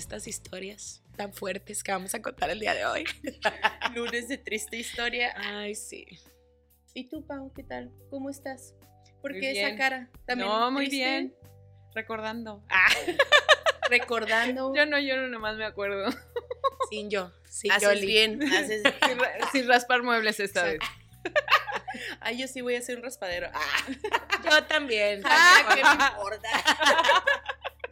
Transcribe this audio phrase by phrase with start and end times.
[0.00, 3.04] estas historias tan fuertes que vamos a contar el día de hoy.
[3.94, 5.34] Lunes de triste historia.
[5.36, 6.06] Ay, sí.
[6.94, 7.92] ¿Y tú, Pau, qué tal?
[8.10, 8.74] ¿Cómo estás?
[9.22, 10.08] ¿Por Muy qué esa cara?
[10.26, 10.96] ¿También No, muy triste?
[11.04, 11.34] bien.
[11.94, 12.64] Recordando.
[13.90, 14.74] Recordando.
[14.74, 16.10] Yo no, yo no nomás me acuerdo.
[16.88, 19.18] Sin yo, sin Haces bien, haces Sin,
[19.52, 20.78] sin raspar muebles esta vez.
[22.20, 23.50] Ay, yo sí voy a hacer un raspadero.
[23.52, 23.86] Ah,
[24.44, 25.20] Yo también.
[25.24, 26.48] ah, ¿qué me importa?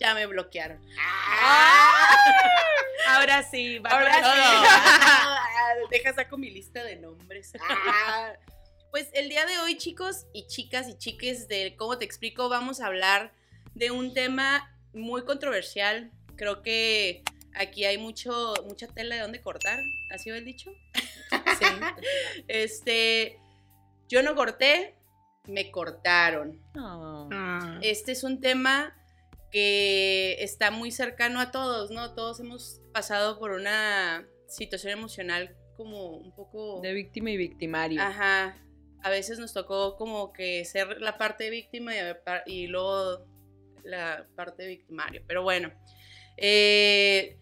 [0.00, 0.80] Ya me bloquearon.
[3.08, 4.32] Ahora sí, va Ahora todo.
[4.32, 5.90] sí.
[5.90, 7.52] Deja saco mi lista de nombres.
[7.68, 8.32] Ah.
[8.90, 12.80] Pues el día de hoy, chicos y chicas y chiques de cómo te explico, vamos
[12.80, 13.32] a hablar
[13.74, 16.10] de un tema muy controversial.
[16.36, 17.22] Creo que
[17.55, 19.78] aquí hay mucho, mucha tela de dónde cortar.
[20.14, 20.70] ¿Así va el dicho?
[21.30, 21.66] Sí.
[22.48, 23.38] Este,
[24.08, 24.94] yo no corté,
[25.46, 26.60] me cortaron.
[26.77, 27.78] Ah.
[27.83, 28.94] Este es un tema
[29.50, 32.14] que está muy cercano a todos, ¿no?
[32.14, 36.80] Todos hemos pasado por una situación emocional como un poco...
[36.80, 38.02] De víctima y victimario.
[38.02, 38.56] Ajá.
[39.02, 41.92] A veces nos tocó como que ser la parte víctima
[42.46, 43.24] y, luego
[43.84, 45.22] la parte victimario.
[45.27, 45.72] Pero bueno.
[46.36, 47.38] eh,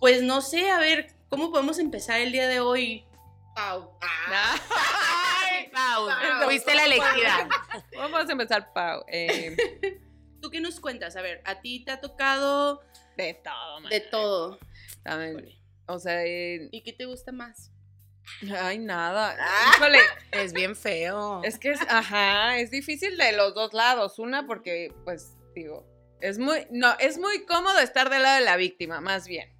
[0.00, 3.04] pues no sé, a ver, ¿cómo podemos empezar el día de hoy?
[3.54, 3.98] Pau.
[4.00, 6.44] Ay, Pau, Pau.
[6.44, 7.48] fuiste la elegida.
[7.96, 9.04] Vamos a empezar, Pau.
[9.08, 10.00] Eh,
[10.40, 11.16] ¿Tú qué nos cuentas?
[11.16, 12.82] A ver, a ti te ha tocado
[13.16, 13.90] de todo, man.
[13.90, 14.58] de todo.
[15.02, 15.48] También,
[15.86, 17.70] O sea, eh, ¿Y qué te gusta más?
[18.60, 19.36] ay, nada.
[19.40, 19.72] Ah.
[19.76, 19.98] Híjole,
[20.32, 21.42] Es bien feo.
[21.44, 24.18] es que es, ajá, es difícil de los dos lados.
[24.18, 25.84] Una, porque, pues, digo,
[26.20, 29.52] es muy, no, es muy cómodo estar del lado de la víctima, más bien.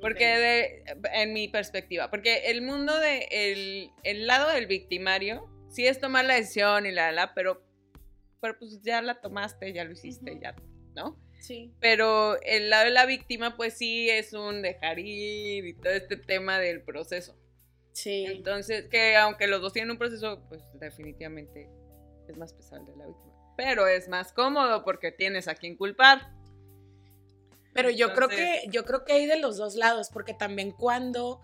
[0.00, 5.88] Porque de, en mi perspectiva, porque el mundo de el, el lado del victimario sí
[5.88, 7.62] es tomar la decisión y la la, pero,
[8.40, 10.54] pero pues ya la tomaste, ya lo hiciste, ya,
[10.94, 11.18] ¿no?
[11.40, 11.72] Sí.
[11.80, 16.16] Pero el lado de la víctima, pues sí es un dejar ir y todo este
[16.16, 17.36] tema del proceso.
[17.92, 18.26] Sí.
[18.26, 21.68] Entonces, que aunque los dos tienen un proceso, pues definitivamente
[22.28, 23.54] es más pesado el de la víctima.
[23.56, 26.32] Pero es más cómodo porque tienes a quien culpar.
[27.74, 31.40] Pero yo creo que, yo creo que hay de los dos lados, porque también cuando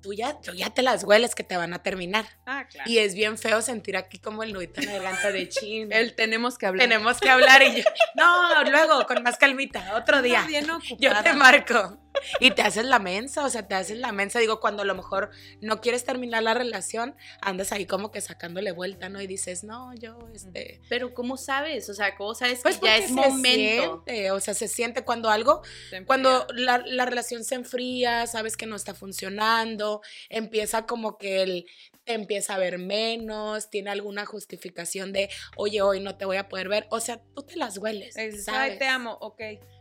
[0.00, 2.26] tú ya, tú ya te las hueles que te van a terminar.
[2.46, 2.90] Ah, claro.
[2.90, 5.92] Y es bien feo sentir aquí como el nudito en la garganta de chin.
[5.92, 6.88] El tenemos que hablar.
[6.88, 7.84] Tenemos que hablar y yo,
[8.14, 10.44] no, luego, con más calmita, otro día.
[10.46, 10.66] bien
[10.98, 11.98] Yo te marco.
[12.38, 14.38] Y te haces la mensa, o sea, te haces la mensa.
[14.40, 18.72] Digo, cuando a lo mejor no quieres terminar la relación, andas ahí como que sacándole
[18.72, 19.20] vuelta, ¿no?
[19.20, 20.82] Y dices, no, yo, este.
[20.88, 21.88] Pero ¿cómo sabes?
[21.88, 24.02] O sea, ¿cómo sabes Pues que ya es se momento?
[24.04, 25.62] siente, o sea, se siente cuando algo,
[26.06, 29.89] cuando la, la relación se enfría, sabes que no está funcionando,
[30.28, 31.66] empieza como que él
[32.04, 36.48] te empieza a ver menos, tiene alguna justificación de, oye, hoy no te voy a
[36.48, 36.86] poder ver.
[36.90, 38.14] O sea, tú te las hueles.
[38.14, 38.48] ¿sabes?
[38.48, 39.40] Ay, te amo, ok.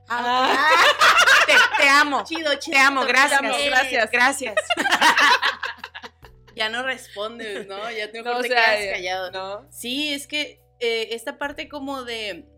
[0.10, 0.56] Ah,
[1.46, 1.54] te,
[1.84, 2.24] te amo.
[2.24, 2.76] Chido, chido.
[2.76, 3.42] Te amo, gracias.
[3.42, 4.12] Te amo, gracias.
[4.12, 4.56] Gracias.
[6.56, 7.90] Ya no respondes, ¿no?
[7.90, 9.32] Ya te, No, o te sea, quedas callado.
[9.32, 9.72] ¿no?
[9.72, 12.50] Sí, es que eh, esta parte como de,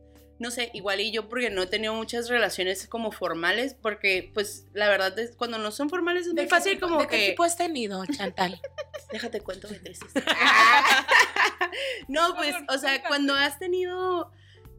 [0.42, 4.66] no sé, igual y yo porque no he tenido muchas relaciones como formales, porque pues
[4.74, 7.08] la verdad es cuando no son formales es muy ¿De fácil qué tipo- como ¿De
[7.08, 7.30] qué que...
[7.30, 8.60] tipo has tenido, Chantal?
[9.12, 10.10] Déjate cuento mi tesis.
[12.08, 14.32] no, pues, o sea, cuando has tenido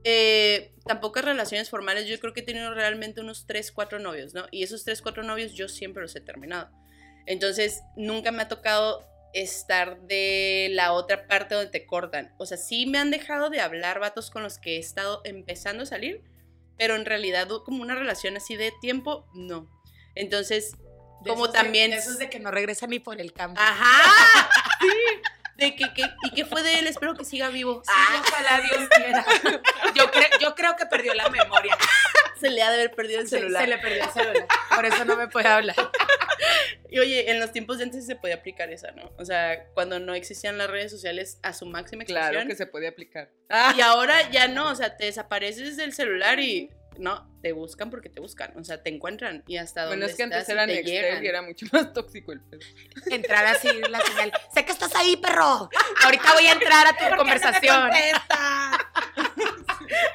[0.05, 4.35] eh, tan pocas relaciones formales, yo creo que he tenido realmente unos 3, 4 novios,
[4.35, 4.47] ¿no?
[4.51, 6.71] Y esos 3, 4 novios yo siempre los he terminado.
[7.27, 12.35] Entonces, nunca me ha tocado estar de la otra parte donde te cortan.
[12.39, 15.85] O sea, sí me han dejado de hablar vatos con los que he estado empezando
[15.85, 16.23] a salir,
[16.79, 19.69] pero en realidad como una relación así de tiempo, no.
[20.15, 20.73] Entonces,
[21.23, 21.91] De como de- también...
[21.93, 23.61] de esos de que no regresa ni por el campo.
[23.61, 24.49] Ajá.
[24.81, 24.89] Sí.
[25.71, 26.87] Que, que- ¿Y qué fue de él?
[26.87, 27.83] Espero que siga vivo.
[27.85, 29.25] Sí, ojalá Dios quiera.
[29.95, 31.77] Yo, cre- yo creo que perdió la memoria.
[32.41, 33.63] Se le ha de haber perdido el celular.
[33.63, 34.47] se le perdió el celular.
[34.75, 35.77] Por eso no me puede hablar.
[36.91, 39.11] Y oye, en los tiempos de antes se podía aplicar esa, ¿no?
[39.17, 42.33] O sea, cuando no existían las redes sociales a su máxima expresión.
[42.33, 43.31] Claro que se puede aplicar.
[43.77, 48.09] Y ahora ya no, o sea, te desapareces del celular y no, te buscan porque
[48.09, 50.67] te buscan, o sea, te encuentran y hasta Bueno, donde es que antes estás era
[50.67, 51.25] te Nextel llegan.
[51.25, 52.61] y era mucho más tóxico el pedo.
[53.11, 54.33] Entrar así la señal.
[54.55, 55.69] Sé que estás ahí, perro.
[56.05, 57.91] Ahorita voy a entrar a tu conversación.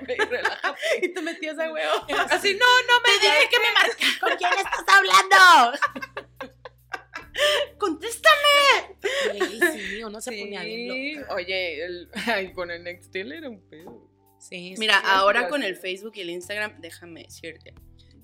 [1.02, 2.06] y te metías a huevo.
[2.30, 4.18] Así, no, no me dije que me marcas.
[4.20, 5.78] ¿Con quién estás hablando?
[7.78, 8.98] ¡Contéstame!
[9.34, 11.36] Ey, sí, uno se ponía bien Sí, loca.
[11.36, 14.10] oye, el, ay, con el Nextel era un pedo.
[14.40, 14.76] Sí.
[14.78, 17.74] Mira, sí, ahora sí, con el Facebook y el Instagram, déjame decirte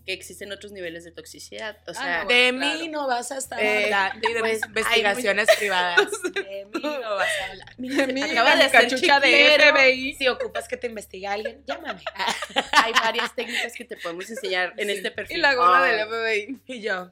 [0.06, 1.78] que existen otros niveles de toxicidad.
[1.88, 2.92] O Ah, sea, no, De bueno, mí claro.
[2.92, 6.12] no vas a estar Eh, hablando y de pues, investigaciones privadas.
[6.34, 7.80] De mí no vas a hablar.
[7.80, 9.76] Mi acaba de hacer cachucha de chiclero.
[9.78, 10.14] FBI.
[10.16, 12.02] Si ocupas que te investigue alguien, llámame.
[12.84, 14.96] hay varias técnicas que te podemos enseñar en Sí.
[14.96, 15.38] este perfil.
[15.38, 16.62] Y la gorra Ay, del FBI.
[16.68, 17.12] Y yo,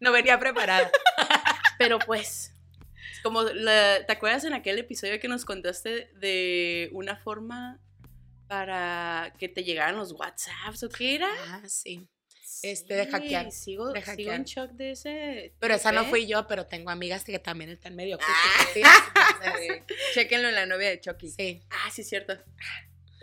[0.00, 0.90] no venía preparada.
[1.78, 2.52] Pero pues,
[3.22, 7.78] como la- ¿te acuerdas en aquel episodio que nos contaste de una forma
[8.52, 11.28] para que te llegaran los WhatsApps o qué era?
[11.48, 12.06] Ah, sí.
[12.62, 14.36] Este, de hackear, Sigo, de sigo hackear.
[14.36, 15.54] en shock de ese.
[15.58, 16.06] Pero esa no ¿eh?
[16.10, 18.66] fui yo, pero tengo amigas que también están medio Ah.
[18.74, 19.94] entonces, Sí.
[20.12, 21.30] Chéquenlo en la novia de Chucky.
[21.30, 21.62] Sí.
[21.70, 22.36] Ah, sí, es cierto.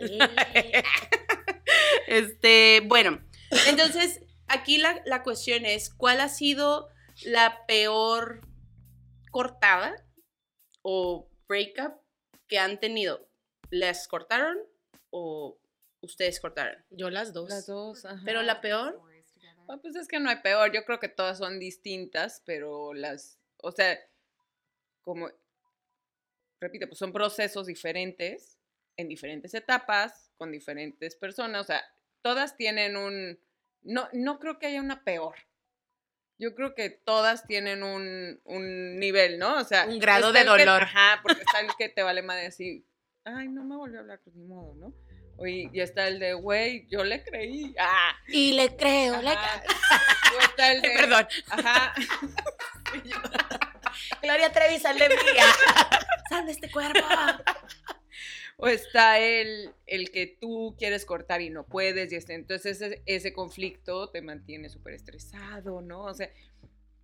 [2.08, 3.24] este, bueno,
[3.68, 6.88] entonces aquí la, la cuestión es, ¿cuál ha sido
[7.22, 8.40] la peor
[9.30, 9.94] cortada
[10.82, 11.92] o breakup
[12.48, 13.28] que han tenido?
[13.70, 14.58] ¿Les cortaron
[15.10, 15.58] o
[16.00, 16.82] ustedes cortaron?
[16.90, 17.50] Yo las dos.
[17.50, 18.22] Las dos, ajá.
[18.24, 19.00] Pero la peor,
[19.68, 23.38] Ah, Pues es que no hay peor, yo creo que todas son distintas, pero las,
[23.58, 23.96] o sea,
[25.02, 25.30] como,
[26.60, 28.58] repito, pues son procesos diferentes,
[28.96, 31.84] en diferentes etapas, con diferentes personas, o sea,
[32.22, 33.38] todas tienen un,
[33.82, 35.36] no, no creo que haya una peor.
[36.38, 39.56] Yo creo que todas tienen un, un nivel, ¿no?
[39.58, 40.82] O sea, Un grado de que- dolor.
[40.82, 42.84] ajá, porque está el que te vale madre así,
[43.24, 44.94] ay, no me volvió a hablar, pues ni modo, ¿no?
[45.36, 47.74] Oye, y está el de, güey, yo le creí.
[47.78, 49.62] Ah, Y le creo, le Ajá.
[50.36, 51.26] O está el de, Perdón.
[51.48, 51.94] Ajá.
[54.22, 55.44] Gloria Trevi, sal de mía.
[56.28, 57.00] Sal de este cuerpo.
[58.58, 62.12] O está el, el que tú quieres cortar y no puedes.
[62.12, 66.02] Y este, entonces ese, ese conflicto te mantiene súper estresado, ¿no?
[66.04, 66.30] O sea,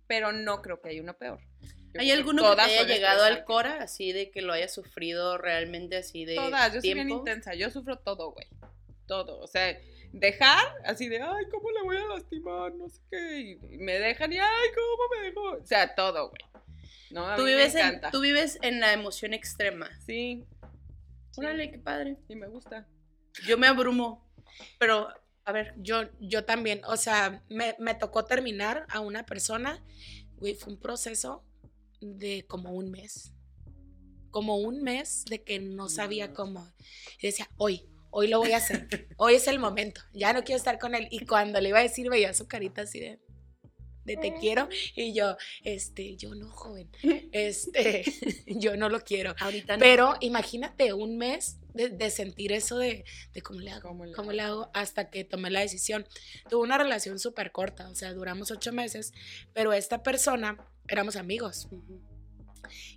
[0.05, 1.39] pero no creo que haya uno peor.
[1.97, 3.43] Yo ¿hay creo alguno que te haya llegado al.
[3.45, 7.17] Cora así de que lo haya sufrido realmente así de Todas, yo soy bien tiempo?
[7.19, 8.47] intensa, yo sufro todo, güey.
[9.07, 9.39] Todo.
[9.39, 9.77] O sea,
[10.11, 12.73] dejar así de, ay, ¿cómo le voy a lastimar?
[12.73, 13.57] No sé qué.
[13.71, 15.61] Y me dejan y, ay, ¿cómo me dejó?
[15.61, 16.41] O sea, todo, güey.
[17.09, 18.11] No, a Tú mí me vives, en, encanta.
[18.11, 19.89] tú vives en la emoción extrema.
[20.05, 20.45] Sí.
[21.31, 22.17] sí, Órale, qué padre.
[22.27, 22.85] Y me gusta.
[23.47, 24.27] Yo me abrumo.
[24.77, 25.07] Pero,
[25.45, 29.81] a ver, Yo, yo también, o sea, me, me tocó terminar a una persona,
[30.37, 31.45] güey, fue un proceso
[32.01, 33.33] de como un mes.
[34.31, 36.71] Como un mes de que no sabía cómo.
[37.21, 39.07] Y decía, hoy, hoy lo voy a hacer.
[39.17, 40.01] Hoy es el momento.
[40.13, 41.07] Ya no quiero estar con él.
[41.11, 43.19] Y cuando le iba a decir, veía su carita así de,
[44.03, 44.69] de te quiero.
[44.95, 46.89] Y yo, este, yo no, joven.
[47.31, 48.03] Este,
[48.47, 49.35] yo no lo quiero.
[49.39, 49.79] ahorita no.
[49.79, 54.13] Pero imagínate un mes de, de sentir eso de, de cómo le hago, ¿Cómo le
[54.13, 54.35] cómo hago?
[54.35, 56.07] le hago hasta que tomé la decisión.
[56.49, 59.13] Tuve una relación súper corta, o sea, duramos ocho meses,
[59.53, 61.67] pero esta persona éramos amigos.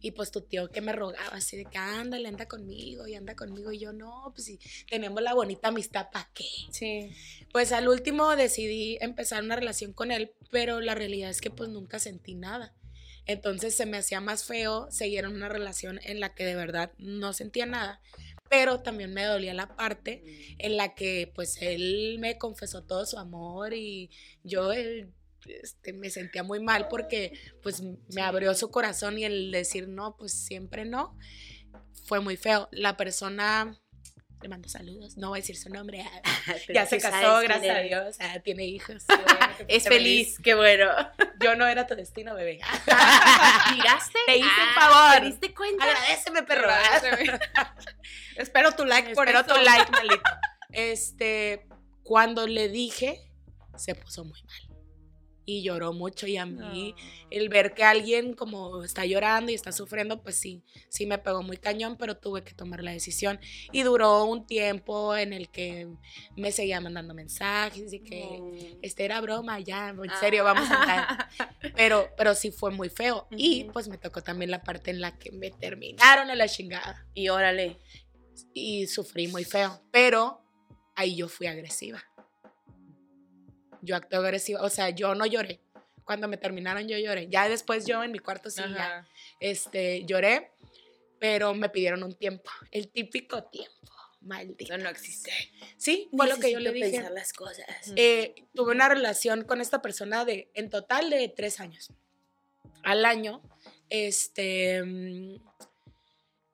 [0.00, 3.36] Y pues tu tío que me rogaba así de que ándale, anda conmigo y anda
[3.36, 3.72] conmigo.
[3.72, 4.58] Y yo, no, pues si
[4.88, 6.46] tenemos la bonita amistad, ¿para qué?
[6.72, 7.10] Sí.
[7.52, 11.68] Pues al último decidí empezar una relación con él, pero la realidad es que pues
[11.70, 12.74] nunca sentí nada.
[13.26, 16.92] Entonces se me hacía más feo seguir en una relación en la que de verdad
[16.98, 18.00] no sentía nada,
[18.48, 20.24] pero también me dolía la parte
[20.58, 24.10] en la que pues él me confesó todo su amor y
[24.42, 25.12] yo él,
[25.46, 27.32] este, me sentía muy mal porque
[27.62, 31.16] pues me abrió su corazón y el decir no, pues siempre no,
[32.04, 32.68] fue muy feo.
[32.72, 33.78] La persona,
[34.42, 36.04] le mando saludos, no voy a decir su nombre,
[36.74, 39.04] ya se casó, gracias a Dios, ah, tiene hijos.
[39.06, 39.26] bueno
[39.68, 40.90] Es fuiste feliz, qué bueno.
[41.42, 42.60] Yo no era tu destino, bebé.
[43.74, 44.18] ¿Miraste?
[44.26, 45.20] Te hice Ah, un favor.
[45.20, 45.84] ¿Te diste cuenta?
[45.84, 46.68] Agradeceme, perro.
[46.70, 47.38] Agradeceme.
[48.36, 49.54] Espero tu like por Espero eso.
[49.54, 50.30] tu like, maldito.
[50.72, 51.66] Este,
[52.02, 53.20] cuando le dije,
[53.76, 54.69] se puso muy mal.
[55.50, 56.94] Y lloró mucho y a mí
[57.28, 61.42] el ver que alguien como está llorando y está sufriendo, pues sí, sí me pegó
[61.42, 63.40] muy cañón, pero tuve que tomar la decisión.
[63.72, 65.88] Y duró un tiempo en el que
[66.36, 71.28] me seguía mandando mensajes y que este era broma, ya, en serio, vamos a andar.
[71.74, 73.26] Pero, pero sí fue muy feo.
[73.30, 77.06] Y pues me tocó también la parte en la que me terminaron a la chingada.
[77.14, 77.78] Y órale.
[78.54, 79.82] Y sufrí muy feo.
[79.90, 80.42] Pero
[80.94, 82.02] ahí yo fui agresiva.
[83.82, 84.62] Yo actué agresiva.
[84.62, 85.60] O sea, yo no lloré.
[86.04, 87.28] Cuando me terminaron, yo lloré.
[87.28, 89.06] Ya después yo en mi cuarto sí, ya
[89.38, 90.50] este, lloré,
[91.20, 94.74] pero me pidieron un tiempo, el típico tiempo, maldito.
[94.74, 95.30] Eso no existe.
[95.76, 96.90] Sí, fue lo que yo le dije.
[96.90, 97.66] pensar las cosas.
[97.94, 101.90] Eh, tuve una relación con esta persona de, en total de tres años.
[102.82, 103.42] Al año,
[103.90, 105.36] este, mm,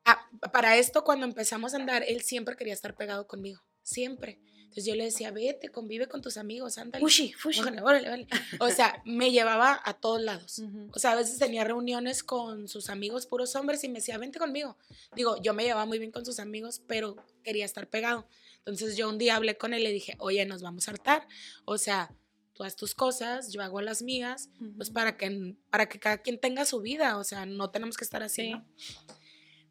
[0.05, 4.39] ah, para esto cuando empezamos a andar, él siempre quería estar pegado conmigo, siempre.
[4.69, 7.03] Entonces yo le decía, vete, convive con tus amigos, ándale.
[7.03, 7.61] Fushi, fushi.
[7.61, 8.27] Órale, órale, órale.
[8.61, 10.59] O sea, me llevaba a todos lados.
[10.59, 10.91] Ujú.
[10.93, 14.39] O sea, a veces tenía reuniones con sus amigos puros hombres y me decía, vente
[14.39, 14.77] conmigo.
[15.15, 18.27] Digo, yo me llevaba muy bien con sus amigos, pero quería estar pegado.
[18.59, 21.27] Entonces yo un día hablé con él y le dije, oye, nos vamos a hartar.
[21.65, 22.13] O sea,
[22.53, 26.39] tú haz tus cosas, yo hago las mías, pues para que, para que cada quien
[26.41, 28.51] tenga su vida, o sea, no tenemos que estar así, Sí.
[28.51, 28.67] ¿no?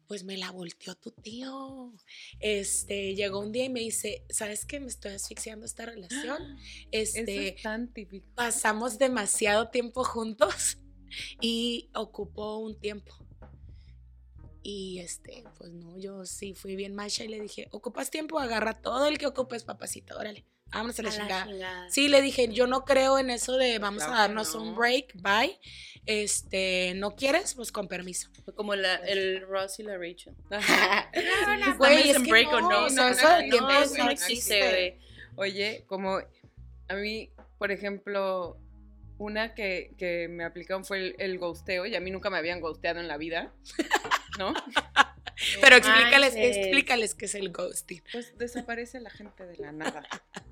[0.06, 1.92] Pues me la volteó tu tío.
[2.38, 4.78] Este, llegó un día y me dice, ¿sabes qué?
[4.80, 6.56] Me estoy asfixiando esta relación.
[6.92, 8.26] Eso Este, es tan típico.
[8.34, 10.78] pasamos demasiado tiempo juntos
[11.40, 13.12] y ocupó un tiempo.
[14.62, 18.40] Y este, pues no, yo sí fui bien macha y le dije, ¿ocupas tiempo?
[18.40, 20.44] Agarra todo el que ocupes, papacito, órale.
[20.72, 21.46] Vámonos a la, A la chingada.
[21.46, 21.90] chingada.
[21.90, 24.62] Sí, le dije, yo no creo en eso de vamos Claro a darnos no.
[24.62, 25.58] un break, bye.
[26.06, 27.54] Este, ¿no quieres?
[27.54, 28.30] Pues con permiso.
[28.44, 30.34] Fue como la, el Ross y la Rachel.
[31.78, 32.78] Güey, es que break o no, no.
[32.82, 34.60] o o sea, sea, eso de no, tiempo eso no no existe.
[34.70, 34.98] güey.
[35.36, 36.18] Oye, como
[36.88, 38.58] a mí, por ejemplo,
[39.18, 42.60] una que, que me aplicaron fue el, el ghosteo y a mí nunca me habían
[42.60, 43.52] ghosteado en la vida,
[44.38, 44.54] ¿no?
[45.60, 48.02] Pero explícales, explícales qué es el ghosting.
[48.12, 50.06] Pues desaparece la gente de la nada.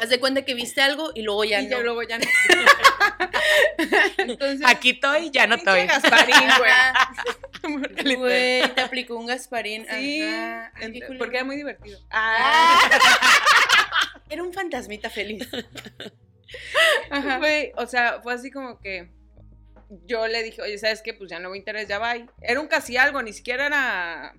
[0.00, 1.70] Haz de cuenta que viste algo y luego ya y no.
[1.70, 2.24] ya luego ya no.
[4.18, 5.86] Entonces, Aquí estoy, ya no estoy.
[5.86, 8.16] Gasparín, güey.
[8.16, 9.86] Güey, te aplicó un Gasparín.
[9.90, 10.72] Sí, Ajá.
[10.76, 11.98] Ay, porque era muy divertido.
[12.10, 12.78] Ah.
[14.30, 15.46] Era un fantasmita feliz.
[17.10, 17.38] Ajá.
[17.38, 19.10] Güey, o sea, fue así como que
[20.06, 21.14] yo le dije, oye, ¿sabes qué?
[21.14, 22.14] Pues ya no me interesa, ya va.
[22.40, 24.34] Era un casi algo, ni siquiera era...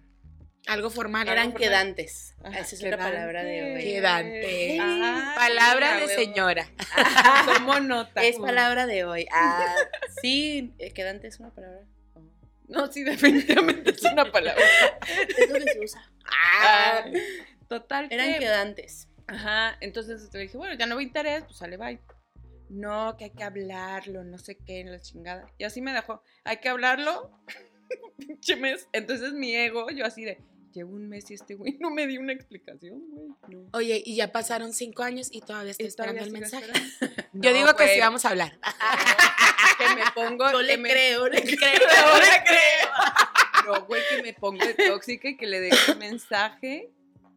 [0.67, 1.27] Algo formal.
[1.27, 2.33] Eran quedantes.
[2.43, 3.83] Ajá, Esa es otra palabra de hoy.
[3.83, 4.77] Quedante.
[4.81, 6.67] Ah, Palabra sí, de señora.
[7.45, 8.23] Tomo nota.
[8.23, 9.27] Es palabra de hoy.
[9.31, 9.75] Ah,
[10.21, 11.81] sí, eh, quedante es una palabra.
[12.67, 14.63] No, sí, definitivamente es una palabra.
[15.37, 16.11] Es lo que se usa.
[16.25, 17.05] Ah,
[17.67, 18.07] total.
[18.09, 19.07] Eran que- quedantes.
[19.27, 21.99] Ajá, entonces le dije, bueno, ya no me interesa, pues sale, bye.
[22.69, 25.47] No, que hay que hablarlo, no sé qué, en la chingada.
[25.59, 27.31] Y así me dejó, hay que hablarlo,
[28.17, 28.87] pinche mes.
[28.93, 30.39] Entonces mi ego, yo así de,
[30.75, 33.27] llevo un mes y este güey no me dio una explicación, güey.
[33.49, 33.69] No.
[33.73, 36.65] Oye, y ya pasaron cinco años y todavía estoy Y todavía esperando el mensaje.
[36.65, 37.29] esperando.
[37.33, 38.57] Yo No, digo que sí vamos a hablar.
[39.77, 40.45] Que me pongo.
[40.51, 41.57] Que le me- creo, le creo.
[41.59, 42.89] No le creo.
[43.65, 46.91] No, güey, que me pongo de tóxica y que le deje un mensaje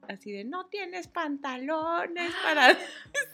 [0.09, 2.69] así de, no tienes pantalones para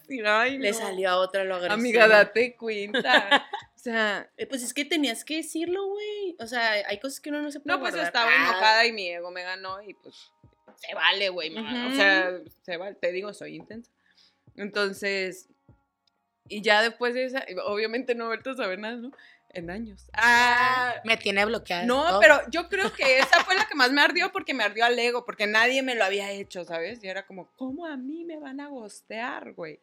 [0.00, 0.78] decir, ay, Le no.
[0.78, 1.74] salió a otra lo agresivo.
[1.74, 3.46] Amiga, date cuenta.
[3.84, 6.36] O sea, Eh, Pues es que tenías que decirlo, güey.
[6.40, 8.06] O sea, hay cosas que uno no se puede no, pues guardar.
[8.06, 10.14] estaba Ah, enojada y mi ego me ganó y pues
[10.76, 11.54] se vale, güey.
[11.54, 12.30] O sea,
[12.62, 13.90] se vale, te digo, soy intensa.
[14.56, 15.48] Entonces,
[16.48, 19.10] y ya después de esa, obviamente no he vuelto a saber nada, ¿no?
[19.50, 20.06] En años.
[20.14, 21.84] Ah, Me tiene bloqueada.
[21.84, 22.20] no, todo.
[22.20, 24.98] pero yo creo que esa fue la que más me ardió porque me ardió al
[24.98, 27.04] ego, porque nadie me lo había hecho, ¿sabes?
[27.04, 29.78] Y era como, ¿cómo a mí me van a gostear, güey?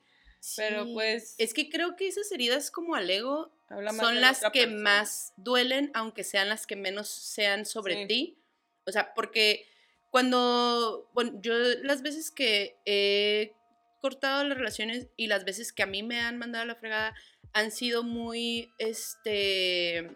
[0.56, 3.52] Pero pues, Es que creo que esas heridas como al ego
[3.98, 4.82] son las que persona.
[4.82, 8.08] más duelen, aunque sean las que menos sean sobre Sí.
[8.08, 8.38] ti.
[8.86, 9.66] O sea, porque
[10.10, 13.54] cuando, bueno, yo las veces que he
[14.02, 17.14] cortado las relaciones y las veces que a mí me han mandado a la fregada
[17.54, 20.10] han sido muy, este,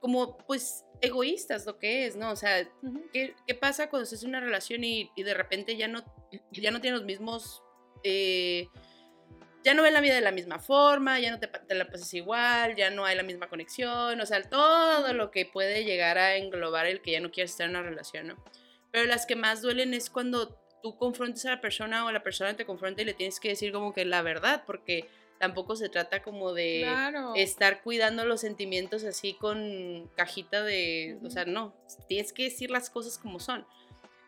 [0.00, 2.30] como pues egoístas lo que es, ¿no?
[2.30, 3.04] O sea, Ujú.
[3.12, 6.04] ¿qué, qué pasa cuando estás en una relación y, y de repente ya no,
[6.50, 7.62] ya no los mismos...
[8.02, 8.68] eh,
[9.66, 12.14] ya no ven la vida de la misma forma, ya no te, te la pasas
[12.14, 16.36] igual, ya no hay la misma conexión, o sea, todo lo que puede llegar a
[16.36, 18.36] englobar el que ya no quieres estar en una relación, ¿no?
[18.92, 22.54] Pero las que más duelen es cuando tú confrontas a la persona o la persona
[22.54, 25.08] te confronta y le tienes que decir como que la verdad, porque
[25.40, 27.32] tampoco se trata como de Claro.
[27.34, 31.30] estar cuidando los sentimientos así con cajita de, o Ujú.
[31.30, 31.74] sea, no,
[32.06, 33.66] tienes que decir las cosas como son.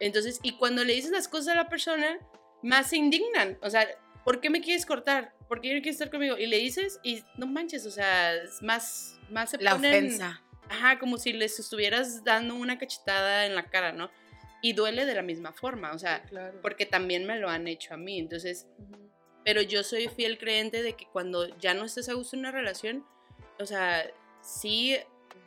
[0.01, 2.19] Entonces, y cuando le dices las cosas a la persona,
[2.61, 3.87] más se indignan, o sea,
[4.29, 5.33] ¿por qué me quieres cortar?
[5.49, 6.37] ¿Por qué no quieres estar conmigo?
[6.37, 10.43] Y le dices y no manches, o sea, es más, más se La ponen- ofensa.
[10.69, 14.11] Ajá, como si les estuvieras dando una cachetada en la cara, ¿no?
[14.61, 16.59] Y duele de la misma forma, o sea, claro.
[16.61, 18.67] porque también me lo han hecho a mí, entonces
[19.45, 22.51] pero yo soy fiel creyente de que cuando ya no estés a gusto en una
[22.53, 23.07] relación,
[23.59, 24.05] o sea,
[24.43, 24.95] sí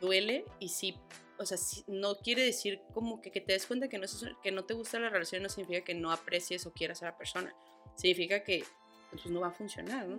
[0.00, 0.98] duele y sí,
[1.38, 4.50] o sea, no quiere decir como que, que te des cuenta que no, es- que
[4.50, 7.54] no te gusta la relación, no significa que no aprecies o quieras a la persona.
[8.02, 8.64] Significa que
[9.10, 10.18] pues, no va a funcionar, ¿no?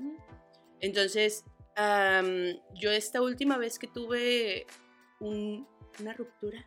[0.80, 1.44] Entonces,
[1.76, 4.66] am, yo esta última vez que tuve
[5.20, 5.68] un-
[6.00, 6.66] una ruptura,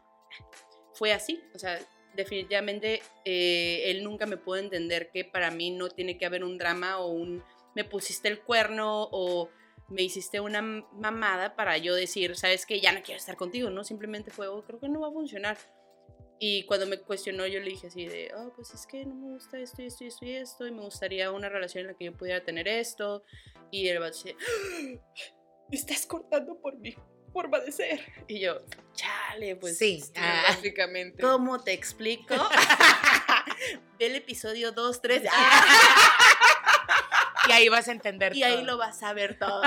[0.92, 1.78] fue así, o sea,
[2.14, 6.58] definitivamente eh, él nunca me pudo entender que para mí no tiene que haber un
[6.58, 7.42] drama o un
[7.74, 9.48] me pusiste el cuerno o
[9.88, 13.84] me hiciste una mamada para yo decir, sabes que ya no quiero estar contigo, ¿no?
[13.84, 15.56] Simplemente fue, "Oh, creo que no va a funcionar.
[16.38, 19.28] Y cuando me cuestionó, yo le dije así de, oh, pues es que no me
[19.28, 21.94] gusta esto y esto y esto y esto, y me gustaría una relación en la
[21.94, 23.24] que yo pudiera tener esto.
[23.70, 24.96] Y él va a decir, "Ah,
[25.70, 26.94] me estás cortando por mi
[27.32, 28.00] forma de ser.
[28.28, 28.60] Y yo,
[28.94, 29.78] chale, pues.
[29.78, 31.22] Sí, ah, Básicamente.
[31.22, 32.34] ¿Cómo te explico?
[33.98, 35.22] Ve el episodio 2, 3.
[37.48, 38.64] Y ahí vas a entender y ahí todo.
[38.64, 39.62] lo vas a ver todo.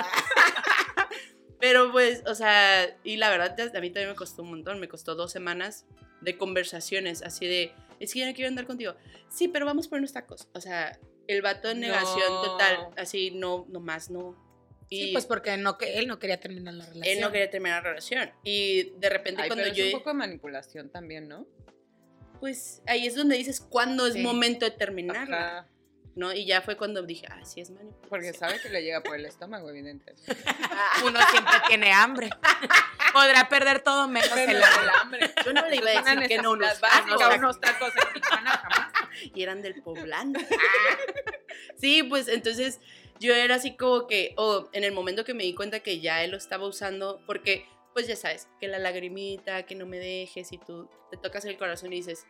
[1.59, 4.87] Pero pues, o sea, y la verdad a mí también me costó un montón, me
[4.87, 5.85] costó dos semanas
[6.21, 8.95] de conversaciones, así de, es que ya no quiero andar contigo.
[9.29, 10.47] Sí, pero vamos por unos tacos.
[10.53, 10.97] O sea,
[11.27, 12.41] el vato en negación No.
[12.43, 14.35] total, así, no, no más, no.
[14.89, 17.05] Y Sí, pues porque no, que él no quería terminar la relación.
[17.15, 18.31] él no quería terminar la relación.
[18.43, 21.45] Y de repente Ay, cuando pero yo, es un poco de manipulación también, ¿no?
[22.39, 24.21] pues ahí es donde dices cuándo es Sí.
[24.23, 25.67] momento de terminarla, Ajá.
[26.15, 26.33] ¿no?
[26.33, 28.09] Y ya fue cuando dije, ah, sí es manipulación.
[28.09, 30.23] Porque sabe que le llega por el estómago, evidentemente.
[31.05, 32.29] Uno siempre tiene hambre.
[33.13, 34.91] Podrá perder todo menos el el hambre.
[35.01, 35.33] hambre.
[35.45, 37.91] Yo no le iba a decir que no unos, necesidad básica, unos tacos.
[37.95, 38.91] en Tijuana jamás.
[39.35, 40.39] y eran del poblano.
[41.77, 42.79] sí, pues entonces
[43.19, 46.23] yo era así como que, o en el momento que me di cuenta que ya
[46.23, 50.51] él lo estaba usando, porque pues ya sabes, que la lagrimita, que no me dejes
[50.51, 52.25] y tú te tocas el corazón y dices,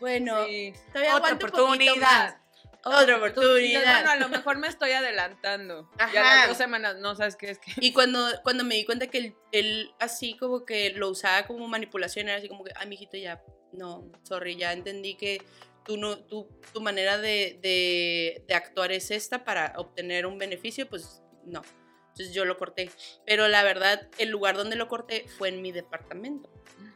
[0.00, 0.72] bueno, Sí.
[0.92, 2.36] todavía Otra aguanto un poquito oportunidad.
[2.84, 3.82] Otra oportunidad.
[3.82, 5.88] bueno, a lo mejor me estoy adelantando.
[5.98, 6.36] Ya Ajá.
[6.36, 7.72] las dos semanas, no sabes qué es que.
[7.80, 11.68] Y cuando, cuando me di cuenta que él, él así como que lo usaba como
[11.68, 15.42] manipulación, era así como que, ay, mijito, ya, no, sorry, ya entendí que
[15.84, 20.88] tú no, tú, tu manera de, de, de actuar es esta para obtener un beneficio,
[20.88, 21.62] pues no.
[22.08, 22.90] Entonces yo lo corté.
[23.26, 26.50] Pero la verdad, el lugar donde lo corté fue en mi departamento.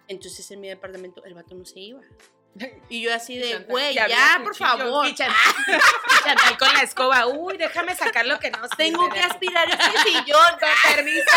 [0.09, 2.01] Entonces en mi departamento el vato no se iba.
[2.89, 5.07] Y yo así de, güey, ya, por favor.
[5.07, 5.37] Y Chantal,
[6.25, 7.27] Chantal con la escoba.
[7.27, 9.15] Uy, déjame sacar lo que no Tengo sirve.
[9.15, 10.59] que aspirar este sillón.
[10.61, 11.37] Con permiso.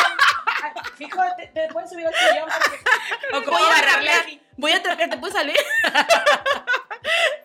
[0.99, 2.49] Hijo, ¿te, te puedes subir al sillón?
[2.49, 3.37] Porque...
[3.37, 4.41] O como Voy a agarrarle así.
[4.57, 5.55] Voy a trapear, ¿te puedes salir?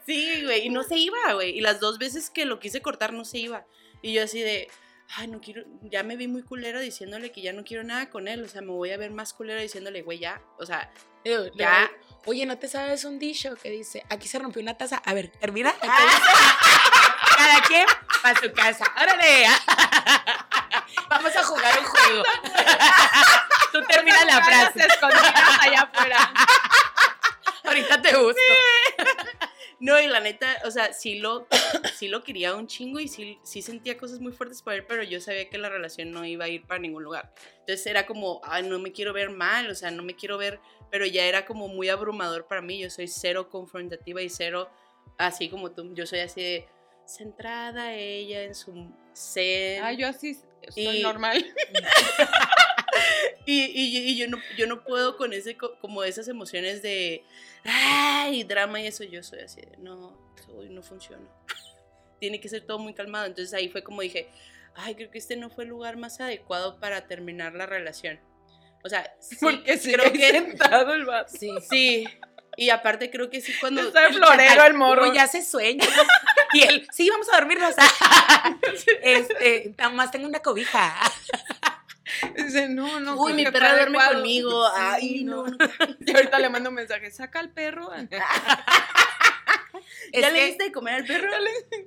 [0.06, 1.50] sí, güey, y no se iba, güey.
[1.56, 3.64] Y las dos veces que lo quise cortar no se iba.
[4.02, 4.68] Y yo así de,
[5.16, 8.28] ay, no quiero, ya me vi muy culera diciéndole que ya no quiero nada con
[8.28, 8.42] él.
[8.42, 10.42] O sea, me voy a ver más culera diciéndole, güey, ya.
[10.58, 10.90] O sea,
[11.56, 11.90] ya.
[12.26, 14.96] Oye, ¿no te sabes un dicho que dice, aquí se rompió una taza?
[15.04, 15.74] A ver, termina.
[17.36, 17.86] Cada quien
[18.22, 18.84] para su casa.
[18.96, 19.46] ¡Órale!
[21.10, 22.22] Vamos a jugar un juego.
[23.72, 24.86] Tú termina la frase.
[24.86, 26.32] escondidas allá afuera.
[27.64, 28.40] Ahorita te busco.
[29.80, 31.46] No, y la neta, o sea, sí lo,
[31.96, 35.02] sí lo quería un chingo y sí, sí sentía cosas muy fuertes por él, pero
[35.02, 37.32] yo sabía que la relación no iba a ir para ningún lugar.
[37.60, 40.60] Entonces era como, ay, no me quiero ver mal, o sea, no me quiero ver,
[40.90, 42.78] pero ya era como muy abrumador para mí.
[42.78, 44.70] Yo soy cero confrontativa y cero,
[45.18, 46.68] así como tú, yo soy así de
[47.06, 49.82] centrada ella en su ser.
[49.82, 50.34] Ah, yo así
[50.70, 51.44] soy Y- normal.
[53.46, 57.24] Y, y- y yo, no, yo no puedo con ese, co- como esas emociones de,
[57.64, 61.26] ay, drama y eso, yo soy así de, no, soy, no funciona.
[62.20, 63.26] Tiene que ser todo muy calmado.
[63.26, 64.28] Entonces ahí fue como dije,
[64.76, 68.18] ay, creo que este no fue el lugar más adecuado para terminar la relación.
[68.82, 71.32] O sea, sí, Porque sí, creo que sentado el vato.
[71.38, 71.50] Sí.
[71.70, 72.04] sí.
[72.56, 73.82] Y aparte creo que sí cuando...
[73.82, 75.12] Está de florero el morro.
[75.12, 75.84] Ya se sueña.
[76.52, 77.74] Y él, sí, vamos a dormirnos.
[79.02, 80.94] Este, nada más tengo una cobija.
[82.36, 83.16] Dice, no, no.
[83.16, 84.14] Uy, mi perra duerme adecuado.
[84.14, 84.66] conmigo.
[84.66, 85.46] Sí, Ay, no.
[85.46, 85.56] no.
[86.06, 87.90] Y ahorita le mando un mensaje, saca al perro.
[90.12, 91.28] Es ¿Ya le que- diste de comer al perro?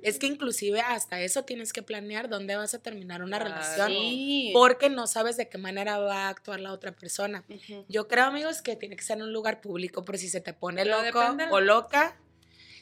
[0.02, 3.54] Es que inclusive hasta eso tienes que planear dónde vas a terminar una Claro.
[3.54, 3.88] relación.
[3.88, 4.50] Sí.
[4.52, 7.44] Porque no sabes de qué manera va a actuar la otra persona.
[7.88, 10.52] Yo creo, amigos, que tiene que ser en un lugar público, por si se te
[10.52, 12.16] pone Pero loco depende o loca.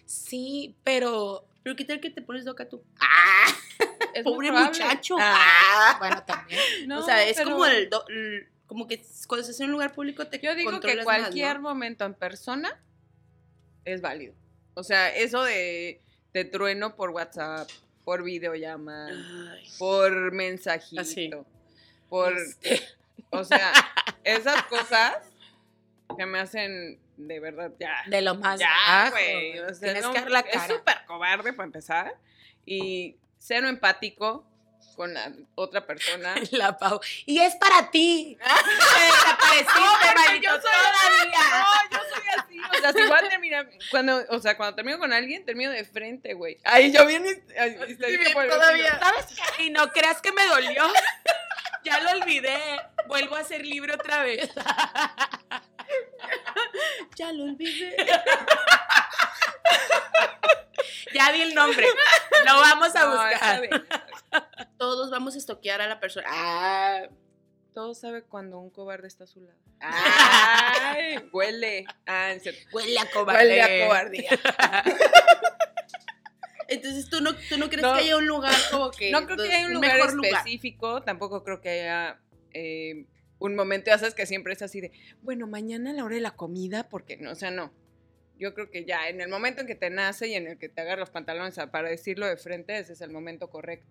[0.05, 1.47] Sí, pero.
[1.66, 2.81] Pero qué tal que te pones loca tú.
[4.14, 5.16] Es muy Pobre muchacho.
[5.18, 6.61] Ah, bueno, también.
[6.87, 9.72] No, o sea, es pero como el, do- el- como que cuando estás en un
[9.72, 11.62] lugar público te Yo digo que más, cualquier ¿no?
[11.62, 12.81] momento en persona
[13.85, 14.33] es válido.
[14.74, 16.00] O sea, eso de,
[16.33, 17.68] de trueno por WhatsApp,
[18.05, 19.11] por videollamada,
[19.52, 21.31] Ay, por mensajito, Así.
[22.09, 22.33] por...
[22.38, 22.81] Este,
[23.31, 23.72] O sea,
[24.22, 25.16] esas cosas
[26.16, 28.03] que me hacen de verdad ya...
[28.07, 29.59] de lo más Ya, güey.
[29.61, 32.14] o sea, Tienes no, que dar la Es súper cobarde para empezar.
[32.64, 34.47] Y cero empático
[34.97, 36.35] con la otra persona.
[36.53, 37.01] La Pau.
[37.27, 38.37] Y es para ti.
[38.40, 41.38] Desapareciste, maldito, todavía.
[41.51, 42.77] No, yo soy así.
[42.77, 43.71] O sea, si voy a terminar.
[43.90, 46.59] Cuando, o sea, cuando termino con alguien, termino de frente, güey.
[46.64, 47.25] Ahí yo bien.
[48.33, 48.99] por el todavía.
[48.99, 49.64] ¿Sabes qué?
[49.64, 50.85] Y no creas que me dolió.
[51.85, 52.59] Ya lo olvidé.
[53.07, 54.51] Vuelvo a ser libre otra vez.
[57.16, 57.96] Ya lo olvidé.
[61.14, 61.86] Ya di el nombre.
[62.44, 63.62] Lo vamos a No, buscar.
[64.78, 66.26] Todos vamos a estoquear a la persona.
[66.30, 67.02] Ah,
[67.72, 69.58] Todo sabe cuando un cobarde está a su lado.
[69.80, 71.86] Ay, huele.
[72.06, 72.32] Ah.
[72.72, 73.40] Huele a cobarde.
[73.48, 74.30] Huele a cobardía.
[76.68, 77.94] Entonces tú no, tú no crees No.
[77.94, 79.10] que haya un lugar como que.
[79.12, 80.00] No creo que haya un lugar.
[80.00, 82.20] específico, tampoco creo que haya
[82.52, 83.06] eh,
[83.38, 86.20] un momento, ya sabes que siempre es así de, bueno, mañana a la hora de
[86.20, 87.72] la comida, porque no, o sea, no.
[88.38, 90.68] Yo creo que ya en el momento en que te nace y en el que
[90.68, 93.87] te agarras los pantalones a- para decirlo de frente, ese es el momento correcto.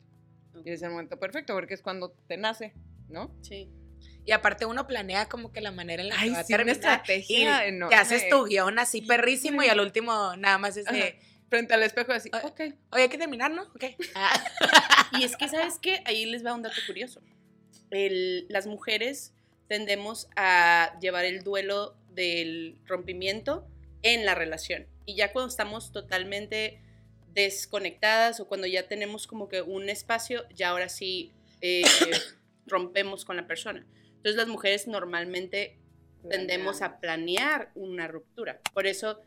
[0.64, 2.74] Y es el momento perfecto porque es cuando te nace,
[3.10, 3.36] ¿no?
[3.42, 3.70] Sí.
[4.24, 6.58] Y aparte uno planea como que la manera en la que va a sí, una
[6.64, 6.76] terminar.
[6.76, 7.96] estrategia y enorme.
[7.96, 11.20] te haces tu guion así perrísimo y al último nada más es de.
[11.48, 12.60] Frente al espejo así, Ah, ok.
[12.92, 13.62] oye, hay que terminar, ¿no?
[13.64, 13.84] Ok.
[14.16, 14.34] Ah.
[15.20, 16.02] Y es que, ¿sabes qué?
[16.06, 17.22] Ahí les va un dato curioso.
[17.92, 19.34] El- las mujeres
[19.68, 23.68] tendemos a llevar el duelo del rompimiento
[24.02, 24.88] en la relación.
[25.06, 26.82] Y ya cuando estamos totalmente
[27.34, 31.84] desconectadas o cuando ya tenemos como que un espacio, ya ahora sí eh,
[32.66, 33.86] rompemos con la persona.
[34.08, 35.78] Entonces las mujeres normalmente
[36.30, 38.60] tendemos a planear una ruptura.
[38.74, 39.22] Por eso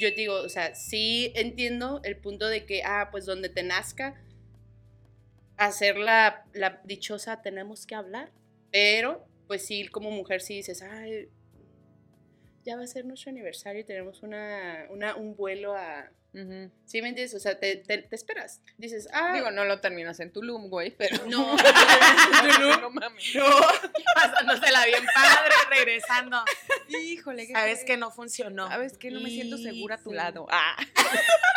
[0.00, 4.20] yo digo, o sea, sí entiendo el punto de que, ah, pues donde te nazca,
[5.56, 8.30] hacer la, la dichosa tenemos que hablar,
[8.70, 11.28] pero pues sí, como mujer sí dices, ay,
[12.64, 16.10] ya va a ser nuestro aniversario y tenemos una, una, un vuelo a...
[16.84, 17.34] ¿Sí me entiendes?
[17.34, 18.60] O sea, te, te, te esperas.
[18.76, 21.16] Dices, ah, Digo, no lo terminas en Tulum, güey, pero...
[21.28, 21.56] no,
[22.80, 23.32] no mames.
[24.14, 26.44] Pasándosela bien padre, regresando.
[26.88, 28.68] Híjole, Sabes que no funcionó.
[28.68, 30.16] Sabes que no me siento segura a tu Sí.
[30.16, 30.46] lado.
[30.50, 30.76] Ah.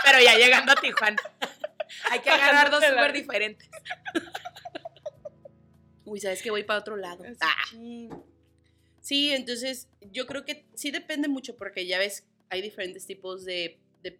[0.06, 1.21] Pero ya llegando a Tijuana.
[2.12, 3.67] Hay que agarrar dos súper diferentes.
[6.10, 7.24] Uy, ¿sabes que voy para otro lado?
[7.41, 8.19] Ah.
[9.02, 13.78] Sí, entonces yo creo que sí depende mucho porque ya ves, hay diferentes tipos de,
[14.02, 14.19] de,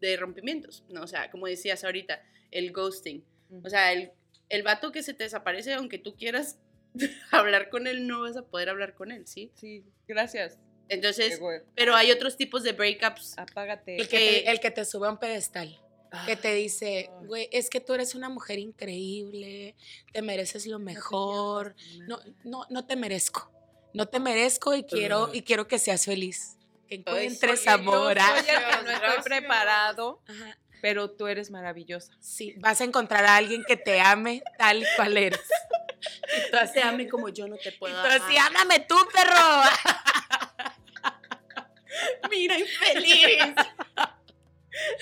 [0.00, 1.02] de rompimientos, ¿no?
[1.02, 3.24] O sea, como decías ahorita, el ghosting.
[3.62, 4.10] O sea, el,
[4.48, 6.58] el vato que se te desaparece, aunque tú quieras
[7.30, 9.52] hablar con él, no vas a poder hablar con él, ¿sí?
[9.54, 10.58] Sí, gracias.
[10.88, 11.40] Entonces,
[11.74, 13.36] pero hay otros tipos de breakups.
[13.38, 13.96] Apágate.
[13.96, 15.80] El que, te, el que te sube a un pedestal.
[16.24, 19.74] Que te dice, güey, es que tú eres una mujer increíble,
[20.12, 21.74] te mereces lo mejor.
[22.06, 23.50] No, no, no te merezco.
[23.92, 26.56] No te merezco y quiero, y quiero que seas feliz.
[26.88, 28.16] Que encuentres amor.
[28.16, 30.58] yo soy el que no estoy preparado, Ajá.
[30.80, 32.12] pero tú eres maravillosa.
[32.20, 35.40] Sí, vas a encontrar a alguien que te ame tal y cual eres.
[35.98, 39.62] Y tú así, Te ame como yo no te puedo tú así, ámame tú, perro.
[42.30, 43.54] Mira, infeliz.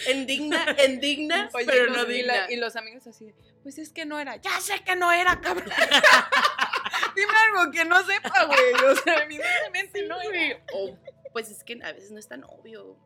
[0.07, 2.47] Endigna, Oye, pero no y, la- digna.
[2.51, 3.33] y los amigos así,
[3.63, 4.37] pues es que no era.
[4.37, 5.71] Ya sé que no era, cabrón.
[7.17, 8.73] Dime algo que no sepa, güey.
[8.91, 10.61] O sea, evidentemente no era.
[10.75, 10.97] O,
[11.33, 12.97] pues es que a veces no es tan obvio.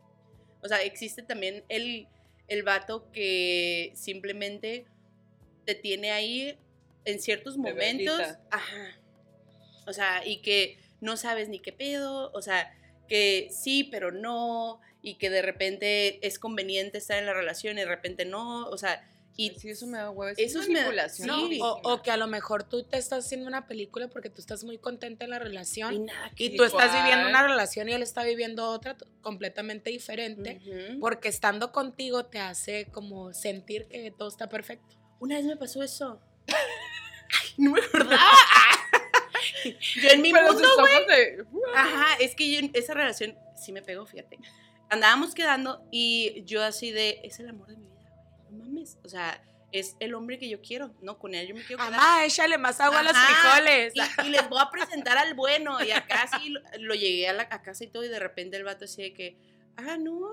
[0.63, 2.09] O sea, existe también el,
[2.49, 4.87] el vato que simplemente
[5.65, 6.59] te tiene ahí
[7.05, 8.21] en ciertos momentos.
[8.51, 8.99] Ajá.
[9.87, 12.31] O sea, y que no sabes ni qué pedo.
[12.33, 12.75] O sea,
[13.09, 14.81] que sí, pero no.
[15.03, 18.67] Y que de repente es conveniente estar en la relación y de repente no.
[18.69, 20.33] O sea, y sí, eso me da huevo.
[20.37, 21.29] Es Eso es me- manipulación.
[21.29, 21.33] sí.
[21.33, 21.73] No, durísima.
[21.73, 24.65] o, o que a lo mejor tú te estás haciendo una película porque tú estás
[24.65, 27.93] muy contenta en la y relación nada que y tú estás viviendo una relación y
[27.93, 30.61] él está viviendo otra completamente diferente.
[31.01, 34.97] Porque estando contigo te hace como sentir que todo está perfecto.
[35.21, 36.21] Una vez me pasó eso.
[36.49, 38.21] Ay, no me acordaba.
[40.03, 41.45] Yo en mi Pero mundo, ojos de.
[41.75, 44.39] Ajá, es que yo en esa relación sí me pegó, fíjate.
[44.91, 48.51] Andábamos quedando y yo así de, es el amor de mi vida, güey.
[48.51, 48.99] No mames.
[49.05, 51.19] O sea, es el hombre que yo quiero, ¿no?
[51.19, 51.93] Con él yo me quiero quedar.
[52.01, 53.93] Mamá, échale más agua a los frijoles.
[53.95, 55.83] Y, y les voy a presentar al bueno.
[55.85, 58.57] Y acá sí lo, lo llegué a la a casa y todo, y de repente
[58.57, 59.37] el vato así de que,
[59.77, 60.31] ah, no,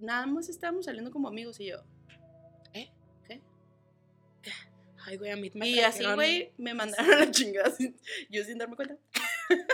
[0.00, 1.60] nada más estábamos saliendo como amigos.
[1.60, 1.84] Y yo,
[5.08, 7.96] Ay, güey, a mí me y así, güey, me mandaron a la chingada, sin-
[8.28, 8.96] yo sin darme cuenta.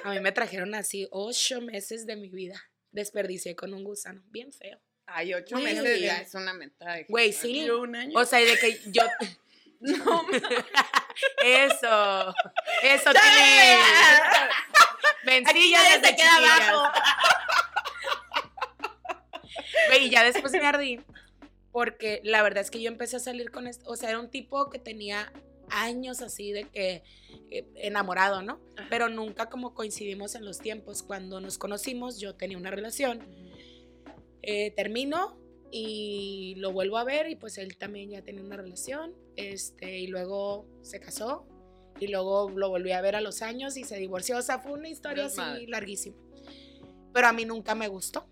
[0.04, 2.62] A mí me trajeron así ocho meses de mi vida.
[2.92, 4.22] Desperdicié con un gusano.
[4.30, 4.78] Bien feo.
[5.06, 6.06] Ay, ocho meses ya.
[6.06, 7.68] ya es una de Güey, sí.
[7.68, 8.18] Un año.
[8.18, 9.02] O sea, y de que yo.
[9.82, 10.24] No,
[11.44, 12.34] Eso.
[12.84, 13.10] Eso,
[15.24, 16.92] Vencillas nadie desde se queda abajo.
[19.88, 21.00] Güey, y ya después me ardí.
[21.72, 23.90] Porque la verdad es que yo empecé a salir con esto.
[23.90, 25.32] O sea, era un tipo que tenía
[25.70, 27.02] años así de que
[27.50, 28.60] eh, enamorado, ¿no?
[28.76, 28.86] Ajá.
[28.90, 31.02] Pero nunca como coincidimos en los tiempos.
[31.02, 33.20] Cuando nos conocimos, yo tenía una relación.
[34.42, 35.38] Eh, termino
[35.70, 39.14] y lo vuelvo a ver y pues él también ya tenía una relación.
[39.36, 41.46] Este, y luego se casó
[42.00, 44.38] y luego lo volví a ver a los años y se divorció.
[44.38, 46.16] O sea, fue una historia así larguísima.
[47.12, 48.26] Pero a mí nunca me gustó.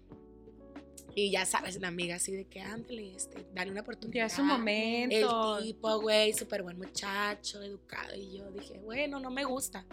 [1.20, 4.22] Y ya sabes, la amiga así de que ándale, este, dale una oportunidad.
[4.22, 5.58] ya es un momento.
[5.58, 8.16] El tipo, güey, súper buen muchacho, educado.
[8.16, 9.84] Y yo dije, bueno, no me gusta.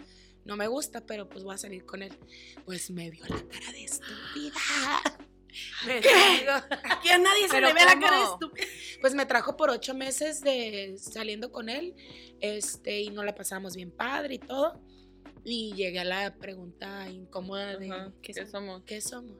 [0.46, 2.16] No me gusta, pero pues voy a salir con él.
[2.64, 4.54] Pues me vio la cara de estúpida.
[6.84, 8.66] Aquí a nadie se ¿Pero le ve la cara de estúpida.
[9.02, 11.94] pues me trajo por ocho meses de saliendo con él.
[12.40, 14.80] Este, y nos la pasamos bien padre y todo.
[15.44, 18.50] Y llegué a la pregunta incómoda de Ajá, ¿qué, ¿Qué somos?
[18.50, 18.82] somos?
[18.84, 19.36] ¿Qué somos?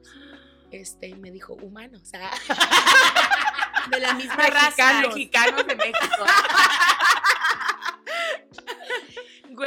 [0.71, 2.01] Este, me dijo, humanos.
[2.01, 2.29] O sea,
[3.91, 5.01] De la misma raza.
[5.01, 5.99] mexicanos de México.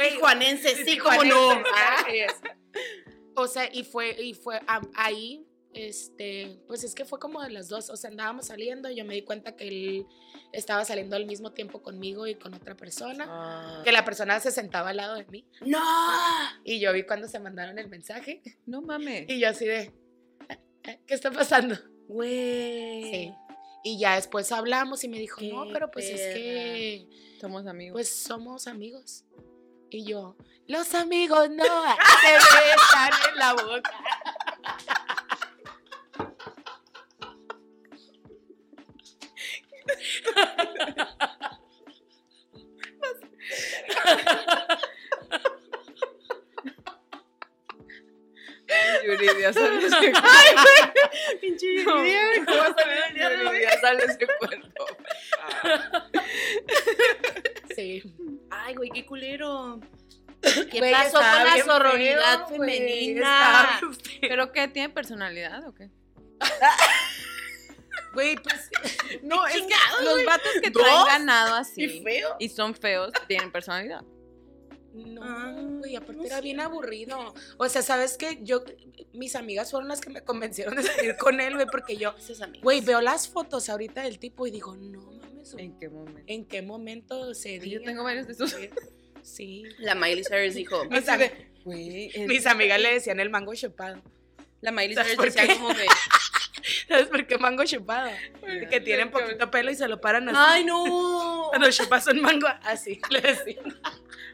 [0.09, 1.63] tijuanense, sí, como no.
[2.07, 2.33] Es.
[3.35, 4.59] O sea, y fue, y fue
[4.95, 8.95] ahí, este, pues es que fue como de las dos, o sea, andábamos saliendo y
[8.95, 10.05] yo me di cuenta que él
[10.51, 14.51] estaba saliendo al mismo tiempo conmigo y con otra persona, Ah, que la persona se
[14.51, 15.79] sentaba al lado de mí ¡No!
[16.63, 19.25] y yo vi cuando se mandaron el mensaje no mames.
[19.27, 19.91] y yo así de, "Eh, eh,
[21.07, 21.75] ¿qué está pasando?
[22.07, 23.03] Güey.
[23.03, 23.33] Sí.
[23.85, 27.09] Y ya después hablamos y me dijo, no, pero pues es que,
[27.41, 27.93] Somos amigos.
[27.93, 29.25] pues somos amigos.
[29.89, 31.63] Y yo, los amigos no
[32.21, 33.91] se besan en la boca.
[49.55, 53.43] Ay, Yuridia, sale ese Pinche No, Yuridia, ¿cómo va a salir el día de hoy?
[53.45, 54.85] Yuridia, sale ese cuerpo.
[57.75, 58.03] Sí.
[58.51, 59.79] Ay, güey, qué culero.
[60.71, 63.79] ¿Qué Güey, pasó con la sororidad feo, güey, femenina?
[64.21, 64.67] ¿Pero qué?
[64.67, 65.89] ¿Tiene personalidad o qué?
[68.13, 68.69] Güey, pues
[69.23, 70.25] No, es que los güey.
[70.25, 70.83] vatos que ¿Dos?
[70.83, 72.35] traen ganado Qué así feo.
[72.39, 74.01] y son feos tienen personalidad.
[74.93, 77.33] No, Ah, güey, aparte no era bien aburrido.
[77.57, 78.39] O sea, ¿sabes qué?
[78.43, 78.63] Yo,
[79.13, 82.13] mis amigas fueron las que me convencieron de salir con él, güey, porque yo,
[82.61, 86.21] güey, veo las fotos ahorita del tipo y digo, no mames, ¿En qué momento?
[86.27, 87.81] ¿en qué momento se Yo dio?
[87.83, 88.55] tengo varios de esos.
[89.23, 89.63] Sí.
[89.79, 90.83] La Miley Cyrus dijo.
[91.65, 94.01] Mis, mis amigas le decían el mango chupado.
[94.61, 95.53] La Miley ¿Sabes Cyrus decía qué?
[95.55, 95.85] como que.
[96.89, 98.09] ¿Sabes por qué mango chupado?
[98.45, 100.37] Ay, Que tienen poquito pelo y se lo paran así.
[100.39, 101.47] ¡Ay, no!
[101.49, 103.63] Cuando chupas un mango, así le decían.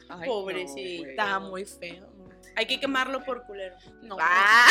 [0.09, 1.09] Ay, Pobrecita.
[1.09, 2.09] Estaba muy feo.
[2.55, 3.77] Hay que quemarlo por culero.
[4.01, 4.17] No.
[4.19, 4.67] Ah,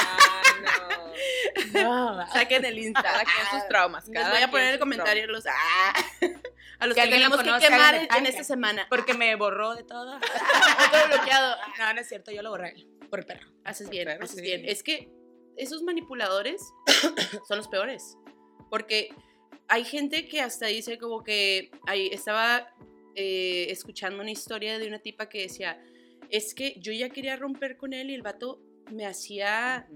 [1.56, 2.16] Ay, no.
[2.16, 2.32] no.
[2.32, 3.02] Saquen el Insta.
[3.02, 4.06] Cada quien sus traumas.
[4.08, 5.46] Les cada voy a poner en el comentario los.
[5.46, 5.94] Ah,
[6.80, 8.86] a los que tenemos que quemar en, esta semana.
[8.90, 10.18] Porque me borró de todo.
[10.90, 11.56] todo bloqueado.
[11.78, 12.74] No, no es cierto, yo lo borré.
[13.08, 13.48] Por perro.
[13.64, 14.42] Haces Por bien, perro, haces sí.
[14.42, 14.64] bien.
[14.66, 15.08] Es que
[15.56, 16.60] esos manipuladores
[17.48, 18.16] son los peores.
[18.70, 19.14] Porque
[19.68, 22.74] hay gente que hasta dice como que ahí estaba
[23.20, 25.82] eh, escuchando una historia de una tipa que decía,
[26.30, 29.88] es que yo ya quería romper con él y el vato me hacía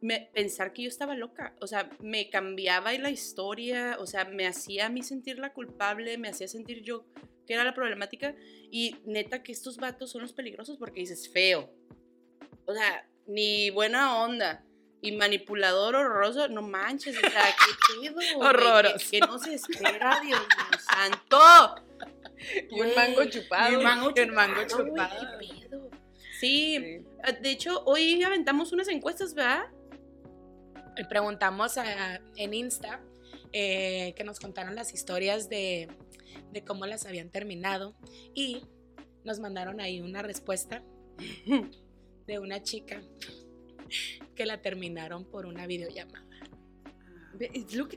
[0.00, 1.54] me- pensar que yo estaba loca.
[1.60, 6.28] O sea, me cambiaba la historia, o sea, me hacía a mí sentirla culpable, me
[6.28, 7.04] hacía sentir yo
[7.46, 8.34] que era la problemática.
[8.70, 11.68] Y neta que estos vatos son los peligrosos porque dices feo.
[12.64, 14.64] O sea, ni buena onda.
[15.00, 18.14] Y manipulador horroroso, no manches, o sea, qué pedo.
[18.14, 19.10] güey, que- Horroroso.
[19.10, 21.84] Que, no se espera, Dios mío santo.
[22.70, 23.76] Y un mango y chupado.
[23.78, 25.90] un mango Y un mango chupado, qué pedo.
[26.38, 27.32] Sí, Sí.
[27.42, 29.64] de hecho, hoy aventamos unas encuestas, ¿verdad?
[31.08, 33.00] Preguntamos a- en Insta
[33.52, 35.88] eh, que nos contaron las historias de,
[36.52, 37.96] de cómo las habían terminado
[38.34, 38.62] y
[39.24, 40.82] nos mandaron ahí una respuesta
[42.26, 43.00] de una chica
[44.34, 46.24] que la terminaron por una videollamada.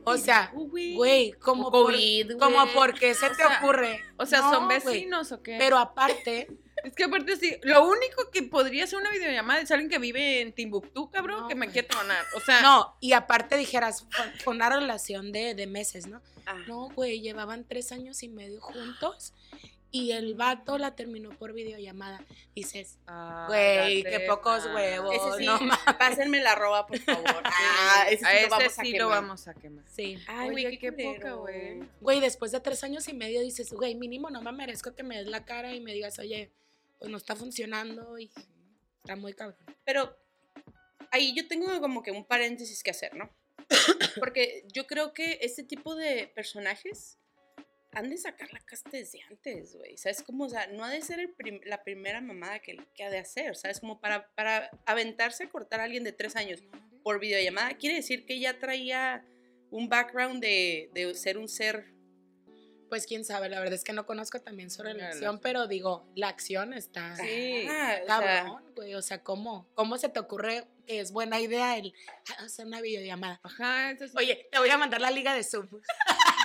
[0.04, 1.32] O sea, digo, güey.
[1.34, 2.74] Como por, COVID, como güey.
[2.76, 4.00] por qué se O te sea, ocurre.
[4.18, 5.58] O sea, No, ¿son vecinos o qué?
[5.58, 6.48] Pero aparte,
[6.84, 10.42] Es que aparte sí, lo único que podría ser una videollamada es alguien que vive
[10.42, 12.26] en Timbuktu, cabrón, No, que me quiere tronar.
[12.36, 16.22] O sea, no, y aparte dijeras, fue, fue una relación de, de meses, ¿no?
[16.46, 16.58] Ah.
[16.68, 19.34] No, güey, llevaban tres años y medio juntos
[19.92, 22.24] y el vato la terminó por videollamada.
[22.56, 25.14] Dices, ah, güey, qué pocos huevos.
[25.14, 25.78] Ese sí, no mames.
[26.00, 27.44] pásenme la roba, por favor.
[27.54, 29.86] Ah, ese sí, a lo ese vamos a sí lo vamos a quemar.
[29.90, 30.18] Sí.
[30.28, 31.14] Ay, güey, qué culero.
[31.14, 31.84] poca, güey.
[32.00, 35.18] Güey, después de tres años y medio dices, güey, mínimo no me merezco que me
[35.18, 36.52] des la cara y me digas, oye,
[37.00, 38.32] pues no está funcionando y
[39.04, 39.58] está muy cabrón.
[39.84, 40.16] Pero
[41.12, 43.30] ahí yo tengo como que un paréntesis que hacer, ¿no?
[44.20, 47.18] Porque yo creo que este tipo de personajes
[47.94, 49.98] han de sacar la casta desde antes, güey.
[49.98, 50.46] ¿Sabes cómo?
[50.46, 53.18] O sea, no ha de ser el prim- la primera mamada que, que ha de
[53.20, 53.80] hacer, ¿sabes?
[53.80, 56.64] Como para, para aventarse a cortar a alguien de tres años
[57.04, 59.26] por videollamada, quiere decir que ya traía
[59.72, 61.94] un background de, de ser un ser
[62.90, 66.28] Pues quién sabe, la verdad es que no conozco también La acción, pero digo, la
[66.28, 67.66] acción está Sí.
[68.06, 68.96] Cabrón, güey.
[68.96, 71.94] O sea, ¿cómo, ¿cómo se te ocurre que es buena idea el
[72.38, 73.40] ah, hacer una videollamada?
[73.44, 74.16] Ajá, entonces.
[74.18, 75.68] Oye, te voy a mandar la liga de Zoom.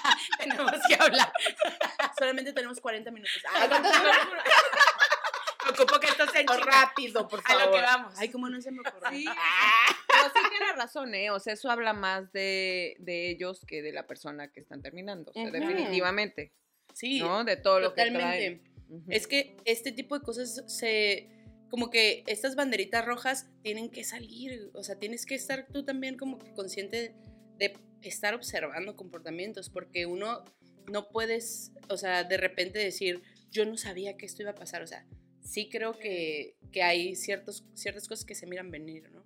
[0.39, 1.33] Tenemos que hablar.
[2.19, 3.43] solamente tenemos 40 minutos.
[3.55, 3.83] Ah.
[5.69, 6.65] Ocupo que esto sea en chinga.
[6.65, 8.15] rápido, por A lo que vamos.
[8.19, 9.11] Ay, cómo no se me ocurrió.
[9.11, 9.97] Sí, Ah.
[10.07, 11.31] pero sí tiene razón, ¿eh?
[11.31, 15.33] O sea, eso habla más de, de ellos que de la persona que están terminando.
[15.35, 16.53] O sea, definitivamente.
[16.95, 17.43] Sí, ¿No?
[17.45, 18.63] De todo lo que traen.
[18.89, 19.05] Ujú.
[19.11, 21.29] Es que este tipo de cosas se.
[21.69, 24.71] Como que estas banderitas rojas tienen que salir.
[24.73, 27.13] O sea, tienes que estar tú también como que consciente
[27.59, 27.71] de
[28.09, 29.71] estar observando comportamientos.
[29.71, 30.45] Porque uno
[30.91, 34.83] no puedes, o sea, de repente decir, yo no sabía que esto iba a pasar.
[34.83, 35.05] O sea,
[35.43, 39.25] sí creo que, que hay ciertos, ciertas cosas que se miran venir, ¿no?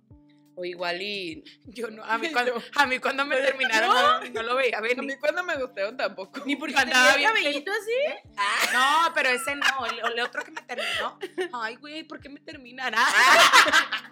[0.55, 1.43] O igual y...
[1.65, 4.81] Yo no, a mí cuando, a mí cuando me terminaron no, no lo veía A
[4.81, 5.01] venir.
[5.01, 6.43] mí cuando me gustaron tampoco.
[6.45, 8.33] Ni porque andaba bien cabellito así.
[8.73, 11.17] No, pero ese no, el, el otro que me terminó.
[11.53, 12.93] Ay, güey, ¿por qué me terminan?
[12.95, 14.11] Ah,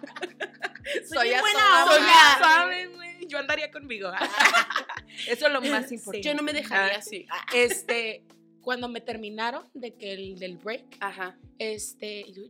[1.12, 2.38] Soy bien buena Soy onda.
[2.38, 3.09] suave, güey.
[3.30, 4.10] Yo andaría conmigo.
[5.28, 5.94] Eso es lo más Sí.
[5.94, 6.26] importante.
[6.28, 7.26] Yo no me dejaría Ah, así.
[7.54, 8.24] Este,
[8.60, 11.38] cuando me terminaron de que el del break, Ajá.
[11.58, 12.42] este, yo,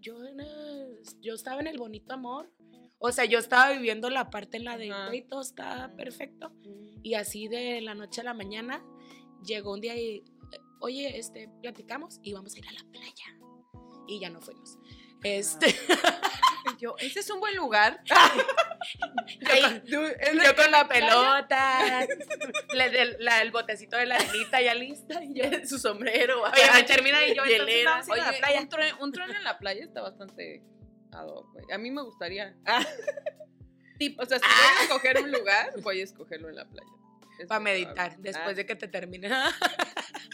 [1.21, 2.51] yo, estaba en el bonito amor.
[2.99, 6.53] O sea, yo estaba viviendo la parte en la de, güey, todo está perfecto.
[7.03, 8.85] Y así de la noche a la mañana,
[9.45, 10.23] llegó un día y,
[10.81, 13.39] oye, este, platicamos y vamos a ir a la playa.
[14.07, 14.77] Y ya no fuimos.
[15.23, 15.67] Este,
[16.81, 18.01] Yo, ese es un buen lugar.
[19.85, 22.07] yo con- yo con la pelota,
[23.19, 25.23] la- el botecito de la arenita ya lista.
[25.23, 26.43] Y yo, Su sombrero.
[26.43, 27.97] oye, termina y yo, Hielera.
[27.99, 28.61] a la Oye, playa.
[28.61, 30.63] un tren, un tren en la playa está bastante
[31.13, 31.47] ad hoc.
[31.73, 32.55] A mí me gustaría.
[32.67, 32.85] Ah.
[34.19, 36.91] O sea, si voy a escoger un lugar, voy a escogerlo en la playa.
[37.49, 39.29] Para meditar después de que te termine.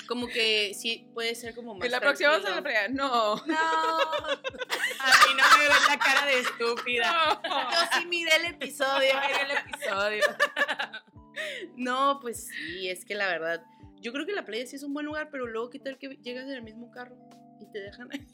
[0.07, 2.89] Como que sí, puede ser como más Y la próxima vamos a la playa.
[2.89, 3.37] No.
[3.37, 7.41] No, a mí no me ves la cara de estúpida.
[7.45, 9.15] Yo sí miré el episodio.
[9.15, 10.25] Mira el episodio.
[11.77, 13.63] No, pues sí, es que la verdad,
[14.01, 16.09] yo creo que la playa sí es un buen lugar, pero luego qué tal que
[16.23, 17.17] llegas en el mismo carro
[17.61, 18.27] y te dejan ahí.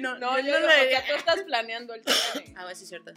[0.00, 2.02] No, No, yo no no, lo sea, tú estás planeando el
[2.34, 2.54] tren.
[2.56, 3.12] Ah, sí es cierto.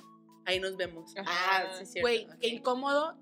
[0.45, 1.15] Ahí nos vemos.
[1.17, 1.29] Ajá.
[1.29, 2.03] Ah, sí es cierto.
[2.03, 3.17] Güey, qué incómodo.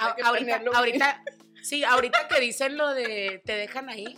[0.00, 1.24] A- ahorita, ahorita,
[1.62, 4.16] sí, ahorita que dicen lo de te dejan ahí,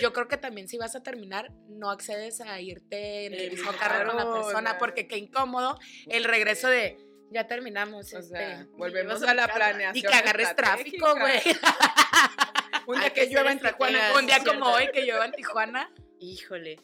[0.00, 3.72] yo creo que también si vas a terminar, no accedes a irte en el mismo
[3.72, 6.96] carro con la persona, porque qué incómodo el regreso de
[7.30, 8.12] ya terminamos.
[8.12, 9.54] O este, sea, volvemos a la mi carro".
[9.54, 9.96] planeación.
[10.06, 11.40] Y que agarres tráfico, güey.
[12.86, 14.12] Un día que que llueva en Tijuana.
[14.18, 15.90] Un día como hoy que llueva en Tijuana.
[16.18, 16.76] Híjole.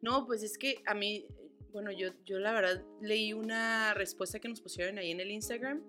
[0.00, 1.26] No, pues es que a mí,
[1.70, 5.82] bueno, yo, yo la verdad leí una respuesta que nos pusieron ahí en el Instagram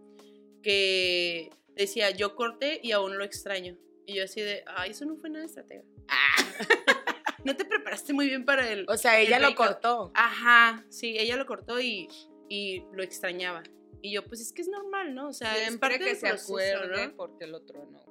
[0.62, 3.78] que decía, yo corté y aún lo extraño.
[4.06, 5.84] Y yo así de, ay, eso no fue nada estratega.
[7.44, 8.86] no te preparaste muy bien para el...
[8.88, 10.12] O sea, ella el lo cortó.
[10.14, 12.08] Ajá, sí, ella lo cortó y,
[12.50, 13.64] y lo extrañaba.
[14.02, 15.30] Y yo, pues es que es normal, ¿no?
[15.30, 17.16] O sea, es Siempre parte que del se proceso, acuerde ¿no?
[17.16, 18.06] porque el otro no.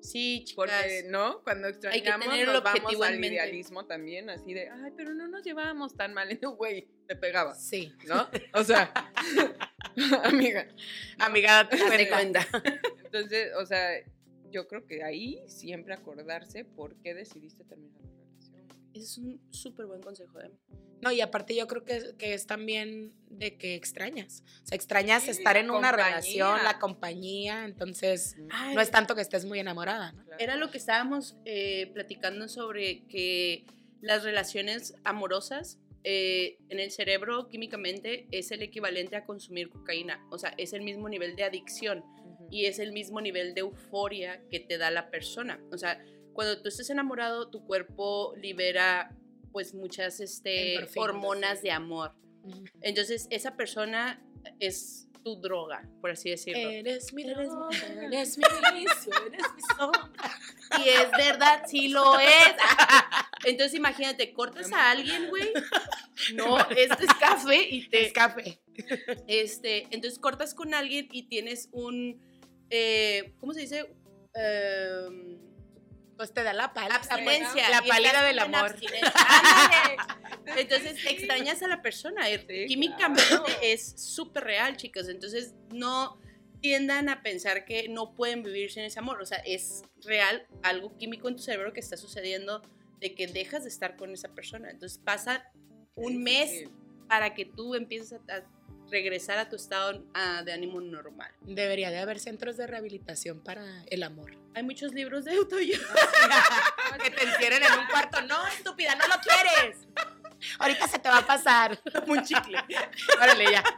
[0.00, 0.54] Sí, chicas.
[0.54, 1.42] Porque, ¿no?
[1.42, 5.42] Cuando extrañamos tener el nos vamos al idealismo también, así de, ay, pero no nos
[5.42, 6.28] llevábamos tan mal.
[6.56, 7.92] Güey, te pegaba, Sí.
[8.06, 8.28] ¿no?
[8.54, 8.92] O sea,
[10.24, 10.66] amiga.
[11.18, 12.46] Amiga, date Hazte cuenta.
[12.50, 12.80] cuenta.
[13.04, 13.90] Entonces, o sea,
[14.50, 18.66] yo creo que ahí siempre acordarse por qué decidiste terminar la relación.
[18.94, 20.50] Ese es un súper buen consejo, ¿eh?
[21.00, 24.42] No, y aparte yo creo que, que es también de que extrañas.
[24.64, 29.14] O sea, extrañas Sí, estar en una relación, la compañía, entonces Ay, no es tanto
[29.14, 30.24] que estés muy enamorada, ¿no?
[30.24, 30.42] Claro.
[30.42, 33.64] Era lo que estábamos eh, platicando sobre que
[34.00, 40.26] las relaciones amorosas eh, en el cerebro químicamente es el equivalente a consumir cocaína.
[40.30, 42.04] O sea, es el mismo nivel de adicción
[42.50, 45.60] y es el mismo nivel de euforia que te da la persona.
[45.72, 49.16] O sea, cuando tú estás enamorado, tu cuerpo libera
[49.52, 51.64] pues muchas este, hormonas sí.
[51.64, 52.14] de amor.
[52.80, 54.22] Entonces, esa persona
[54.60, 56.70] es tu droga, por así decirlo.
[56.70, 57.68] Eres mi droga,
[58.10, 59.06] eres mi eres
[59.56, 60.10] mi sombra.
[60.78, 62.54] Y es verdad, sí lo es.
[63.44, 65.52] Entonces imagínate, cortas a alguien, güey.
[66.34, 68.06] No, este es café y te...
[68.06, 68.60] Es café.
[69.26, 72.20] Este, entonces cortas con alguien y tienes un...
[72.70, 73.94] eh, ¿Cómo se dice?
[74.34, 75.38] Em,
[76.18, 76.96] Pues te da la pálida.
[76.96, 77.70] abstinencia.
[77.70, 78.74] La y pálida del amor.
[80.56, 82.26] Entonces extrañas a la persona.
[82.26, 83.46] Sí, Químicamente claro.
[83.62, 85.08] es súper real, chicos.
[85.08, 86.20] Entonces no
[86.60, 89.22] tiendan a pensar que no pueden vivir sin ese amor.
[89.22, 92.62] O sea, es real algo químico en tu cerebro que está sucediendo
[92.98, 94.70] de que dejas de estar con esa persona.
[94.70, 95.52] Entonces pasa
[95.94, 96.64] un mes
[97.06, 98.42] para que tú empieces a, a
[98.90, 101.30] regresar a tu estado ah, de ánimo normal.
[101.42, 104.32] Debería de haber centros de rehabilitación para el amor.
[104.54, 105.78] Hay muchos libros de autoayuda.
[107.02, 108.22] que te encierren en un cuarto.
[108.22, 109.86] No, estúpida, no lo quieres.
[110.58, 111.78] Ahorita se te va a pasar.
[112.06, 112.58] un chicle.
[113.20, 113.64] Órale, ya.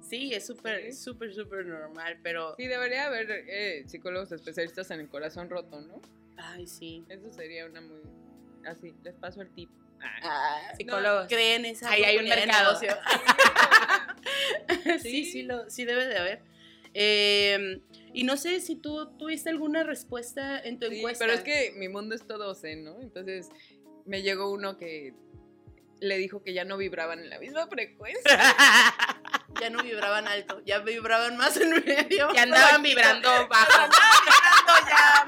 [0.00, 2.56] Sí, es súper, súper, súper normal, pero...
[2.56, 6.00] Sí, debería haber eh, psicólogos especialistas en el corazón roto, ¿no?
[6.38, 7.04] Ay, sí.
[7.10, 8.00] Eso sería una muy...
[8.64, 9.68] Así, les paso el tip.
[10.76, 11.26] Psicólogos.
[11.28, 12.80] creen esa Ahí hay un mercado.
[12.80, 12.96] negocio.
[15.02, 16.42] sí, sí, lo, sí debe de haber.
[16.94, 17.80] Eh,
[18.12, 21.24] y no sé si tú tuviste alguna respuesta en tu Sí, encuesta.
[21.24, 23.00] pero es que mi mundo es todo zen, ¿no?
[23.00, 23.48] Entonces
[24.06, 25.14] me llegó uno que
[26.00, 28.22] le dijo que ya no vibraban en la misma frecuencia.
[29.60, 32.28] ya no vibraban alto, ya vibraban más en medio.
[32.28, 33.88] Que andaban vibrando bajo.
[33.88, 35.26] Vibrando ya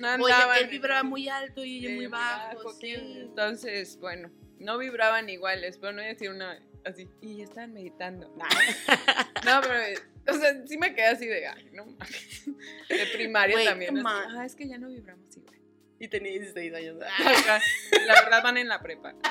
[0.00, 0.24] no.
[0.24, 0.58] Oye, andaban.
[0.58, 2.72] él vibraba muy alto y ella muy bajo.
[2.74, 2.94] sí.
[2.94, 7.08] Entonces, bueno, no vibraban iguales, pero no iba a decir una así.
[7.20, 8.34] Y estaban meditando.
[9.44, 9.80] No, pero,
[10.26, 12.44] o sea, sí me quedé así de, ay, no mames.
[12.88, 13.96] De primaria Güey, también.
[13.96, 15.56] así, ah, es que ya no vibramos igual.
[16.00, 16.96] Y tenía 16 años.
[18.06, 19.14] La verdad van en la prepa.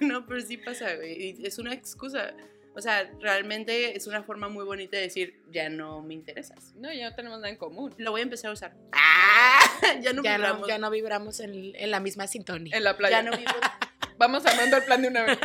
[0.00, 1.36] No, pero sí pasa, güey.
[1.44, 2.34] Es una excusa.
[2.78, 6.74] O sea, realmente es una forma muy bonita de decir, ya no me interesas.
[6.76, 7.92] No, ya no tenemos nada en común.
[7.98, 8.72] Lo voy a empezar a usar.
[8.92, 9.58] ¡Ah!
[10.00, 10.68] Ya no Ya no, vibramos.
[10.68, 12.76] ya no vibramos en, en la misma sintonía.
[12.76, 13.20] En la playa.
[13.20, 13.50] Ya no vivo.
[14.18, 15.38] Vamos armando el plan de una vez.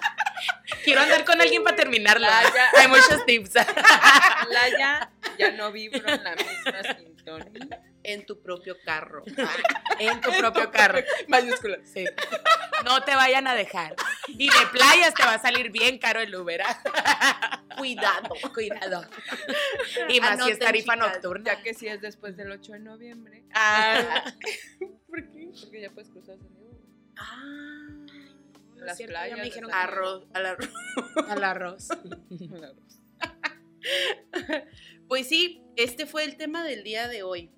[0.84, 2.28] Quiero andar con alguien para terminarlo.
[2.28, 2.70] Playa.
[2.78, 3.50] Hay muchos tips.
[3.50, 7.82] Playa, ya no vibro en la misma sintonía.
[8.12, 9.22] En tu propio carro.
[9.98, 11.00] en tu propio carro.
[11.28, 11.80] Mayúsculas.
[11.84, 12.04] Sí.
[12.84, 13.94] No te vayan a dejar.
[14.28, 16.62] Y de playas te va a salir bien caro el Uber.
[16.62, 17.62] ¿ah?
[17.76, 18.30] Cuidado.
[18.52, 19.04] Cuidado.
[20.08, 21.12] Y más si es tarifa chicas.
[21.12, 21.44] nocturna.
[21.44, 23.44] Ya que si es después del 8 de noviembre.
[23.54, 24.24] Ah,
[25.08, 25.50] ¿Por qué?
[25.60, 26.78] Porque ya puedes cruzar San Diego.
[27.16, 27.88] Ah.
[28.76, 30.70] Las cierto, ya playas me dijeron San Arroz, al arroz.
[31.28, 31.88] al arroz.
[35.08, 37.50] Pues sí, este fue el tema del día de hoy.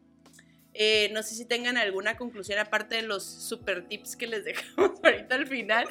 [0.74, 4.92] Eh, no sé si tengan alguna conclusión aparte de los super tips que les dejamos
[5.02, 5.86] ahorita al final.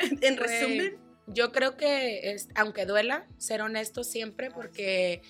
[0.00, 5.22] en Güey, resumen, Yo creo que, es, aunque duela, ser honesto siempre porque,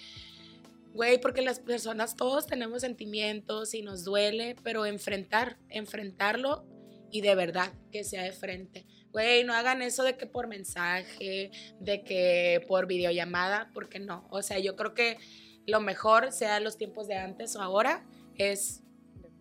[0.95, 6.65] güey, porque las personas todos tenemos sentimientos y nos duele, pero enfrentar, enfrentarlo
[7.11, 8.87] y de verdad que sea de frente.
[9.13, 11.51] Güey, no hagan eso de que por mensaje,
[11.81, 14.27] de que por videollamada, porque no.
[14.31, 15.17] O sea, yo creo que
[15.67, 18.05] lo mejor, sea los tiempos de antes o ahora,
[18.37, 18.83] es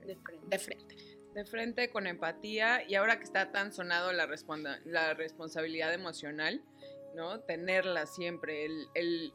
[0.06, 0.48] de frente.
[0.48, 0.96] de frente.
[1.34, 6.64] de frente con empatía y ahora que está tan sonado la, responda- la responsabilidad emocional,
[7.16, 7.42] ¿no?
[7.42, 9.34] Tenerla siempre, el, el-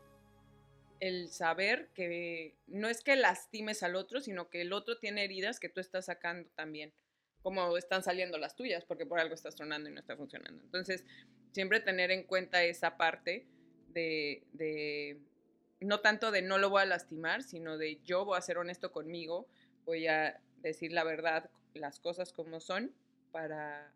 [1.01, 5.59] el saber que no es que lastimes al otro, sino que el otro tiene heridas
[5.59, 6.93] que tú estás sacando también,
[7.43, 10.62] como están saliendo las tuyas, porque por algo está sonando y no está funcionando.
[10.62, 11.05] Entonces,
[11.53, 13.47] siempre tener en cuenta esa parte
[13.88, 15.18] de, de
[15.81, 18.93] no tanto de no lo voy a lastimar, sino de yo voy a ser honesto
[18.93, 19.47] conmigo,
[19.85, 22.93] voy a decir la verdad, las cosas como son,
[23.33, 23.93] para,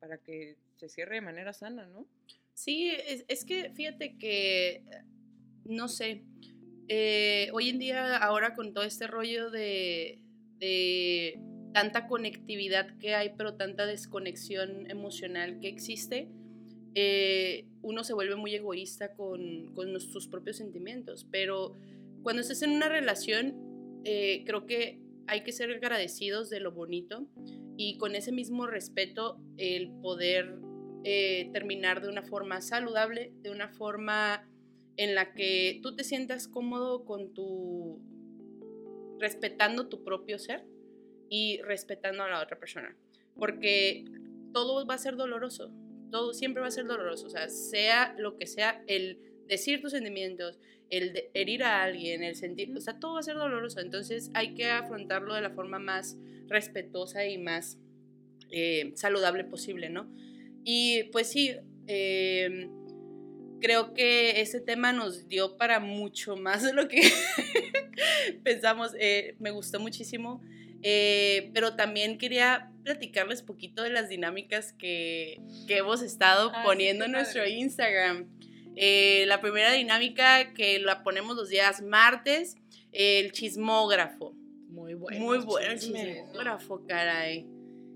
[0.00, 2.06] para que se cierre de manera sana, ¿no?
[2.54, 4.82] Sí, es, es que fíjate que,
[5.64, 6.22] no sé,
[6.88, 10.20] eh, hoy en día ahora con todo este rollo de,
[10.58, 11.40] de
[11.72, 16.28] tanta conectividad que hay, pero tanta desconexión emocional que existe,
[16.94, 21.26] eh, uno se vuelve muy egoísta con, con sus propios sentimientos.
[21.30, 21.74] Pero
[22.22, 27.26] cuando estás en una relación, eh, creo que hay que ser agradecidos de lo bonito
[27.76, 30.58] y con ese mismo respeto el poder
[31.04, 34.48] eh, terminar de una forma saludable, de una forma
[34.96, 38.00] en la que tú te sientas cómodo con tu
[39.18, 40.64] respetando tu propio ser
[41.28, 42.96] y respetando a la otra persona,
[43.36, 44.04] porque
[44.52, 45.72] todo va a ser doloroso,
[46.12, 49.90] todo siempre va a ser doloroso, o sea, sea lo que sea, el decir tus
[49.90, 50.60] sentimientos,
[50.90, 54.54] el herir a alguien, el sentir, o sea, todo va a ser doloroso, entonces hay
[54.54, 57.78] que afrontarlo de la forma más respetuosa y más
[58.50, 60.06] eh, saludable posible, ¿no?
[60.64, 61.56] Y pues sí,
[61.86, 62.68] eh,
[63.62, 67.00] creo que ese tema nos dio para mucho más de lo que
[68.44, 68.92] pensamos.
[68.98, 70.42] Eh, me gustó muchísimo,
[70.82, 77.04] eh, pero también quería platicarles poquito de las dinámicas que, que hemos estado Ah, poniendo
[77.04, 77.54] en nuestro padre.
[77.54, 78.28] Instagram.
[78.74, 82.56] Eh, la primera dinámica que la ponemos los días martes,
[82.90, 84.34] el chismógrafo.
[84.68, 85.20] Muy bueno.
[85.20, 87.46] Muy bueno el chismógrafo, caray.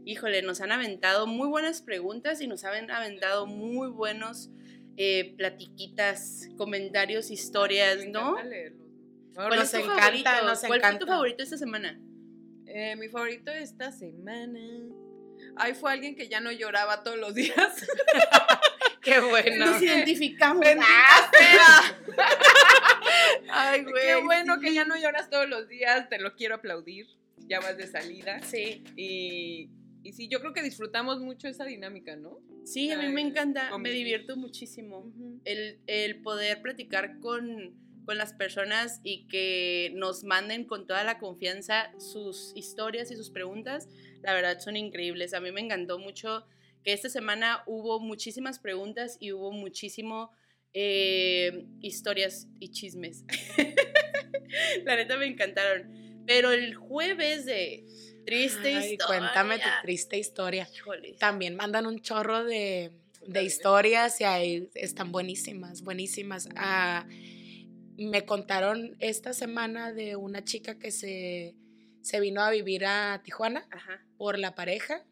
[0.05, 4.51] Híjole, nos han aventado muy buenas preguntas y nos han aventado muy buenos
[4.97, 8.30] eh, platiquitas, comentarios, historias, Me ¿no?
[8.30, 9.34] encanta leerlos, ¿no?
[9.34, 10.30] ¿Cuál Ahora es tu Nos encanta, favorito?
[10.47, 11.07] nos ¿Cuál fue tu encanta.
[11.07, 12.01] favorito esta semana?
[12.77, 14.61] Eh, mi favorito de esta semana.
[15.57, 17.57] Ay, fue alguien que ya no lloraba todos los días.
[19.01, 19.66] Qué bueno.
[19.66, 20.66] Nos identificamos.
[20.81, 21.95] ¡Ah!
[23.51, 24.05] Ay, güey.
[24.05, 24.61] Qué bueno sí.
[24.61, 27.07] que ya no lloras todos los días, te lo quiero aplaudir.
[27.49, 28.43] Ya vas de salida.
[28.43, 29.70] Sí, Y,
[30.03, 32.41] y sí, yo creo que disfrutamos mucho esa dinámica, ¿no?
[32.64, 35.12] sí, a mí me encanta, me divierto muchísimo.
[35.45, 37.74] el, el poder platicar con,
[38.07, 43.31] con las personas y que nos manden con toda la confianza sus historias y sus
[43.31, 43.89] preguntas,
[44.23, 45.35] la verdad son increíbles.
[45.35, 46.47] A mí me encantó mucho
[46.85, 50.31] que esta semana hubo muchísimas preguntas y hubo muchísimo
[50.73, 53.25] eh, historias y chismes.
[54.85, 56.23] la neta me encantaron.
[56.27, 57.85] Pero el jueves de
[58.25, 59.19] triste Ay, historia.
[59.19, 60.69] cuéntame tu triste historia.
[61.19, 62.93] También mandan un chorro de,
[63.27, 66.49] de historias y ahí están buenísimas, buenísimas.
[66.55, 67.05] Ah,
[67.97, 71.55] me contaron esta semana de una chica que se,
[72.03, 74.05] se vino a vivir a Tijuana Ajá.
[74.18, 75.05] por la pareja.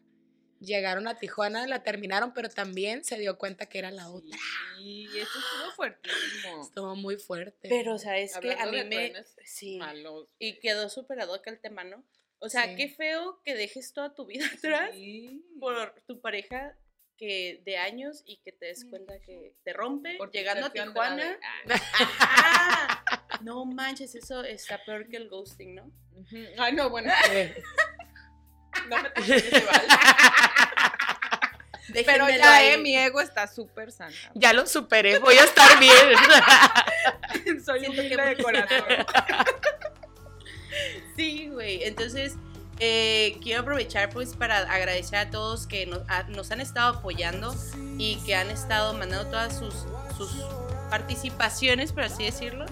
[0.61, 4.37] Llegaron a Tijuana, la terminaron, pero también se dio cuenta que era la otra.
[4.77, 6.61] Sí, eso estuvo fuertísimo.
[6.63, 7.67] Estuvo muy fuerte.
[7.69, 9.13] Pero, ¿sabes que A mí me...
[9.43, 9.77] Sí.
[9.77, 10.29] Malos.
[10.39, 12.03] Y quedó superado que el tema, ¿no?
[12.39, 12.75] O sea, Sí.
[12.77, 15.43] qué feo que dejes toda tu vida atrás Sí.
[15.59, 16.77] por tu pareja
[17.17, 20.69] que de años y que te des cuenta que te rompe Por tu llegando a
[20.71, 21.37] Tijuana.
[21.63, 21.81] Andrade.
[22.19, 23.03] Ah.
[23.09, 23.21] ¡Ah!
[23.41, 25.83] No manches, eso está peor que el ghosting, ¿no?
[26.15, 26.37] Ujú.
[26.57, 27.11] Ay, no, bueno.
[27.31, 27.55] Eh,
[28.89, 29.83] No me vals.
[32.05, 32.67] Pero ya, ahí.
[32.73, 34.13] eh, mi ego está súper sana.
[34.33, 35.95] ya lo superé, voy a estar bien.
[37.65, 38.83] Soy que- de corazón.
[41.15, 41.83] Sí, güey.
[41.83, 42.33] Entonces,
[42.79, 47.55] eh, quiero aprovechar pues para agradecer a todos que nos, a- nos han estado apoyando
[47.97, 49.73] y que han estado mandando todas sus,
[50.17, 50.29] sus
[50.89, 52.65] participaciones, por así decirlo.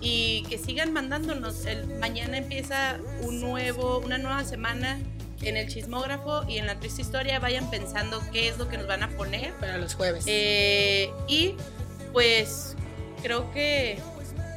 [0.00, 1.64] Y que sigan mandándonos.
[1.64, 4.98] El, mañana empieza un nuevo, una nueva semana
[5.42, 7.38] en el chismógrafo y en la triste historia.
[7.38, 9.52] Vayan pensando qué es lo que nos van a poner.
[9.54, 10.24] Para los jueves.
[10.26, 11.54] Eh, y
[12.12, 12.74] pues
[13.22, 13.98] creo que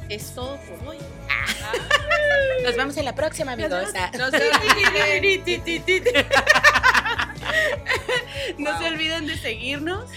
[0.08, 0.98] es todo por hoy.
[2.64, 3.88] Nos vemos en la próxima, amigos.
[8.58, 9.26] No se olviden.
[9.26, 10.10] De seguirnos.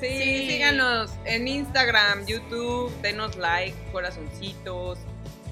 [0.00, 0.48] Sí, Sí.
[0.50, 4.98] síganos en Instagram, YouTube, denos like, corazoncitos,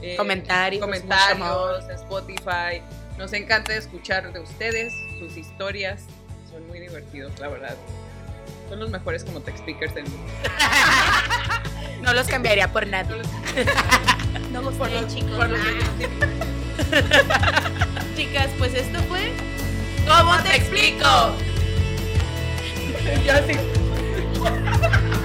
[0.03, 1.89] eh, Comentarios, comentarios.
[1.91, 2.83] Spotify.
[3.17, 6.03] Nos encanta escuchar de ustedes, sus historias.
[6.51, 7.77] Son muy divertidos, la verdad.
[8.69, 10.33] Son los mejores como tech speakers del mundo.
[12.03, 13.09] No los cambiaría por nada.
[14.53, 15.31] No los por los chicos.
[15.31, 17.71] Por los ah.
[18.17, 19.31] Chicas, pues esto fue.
[20.09, 21.07] ¿Cómo te explico?
[23.25, 23.53] Yo así.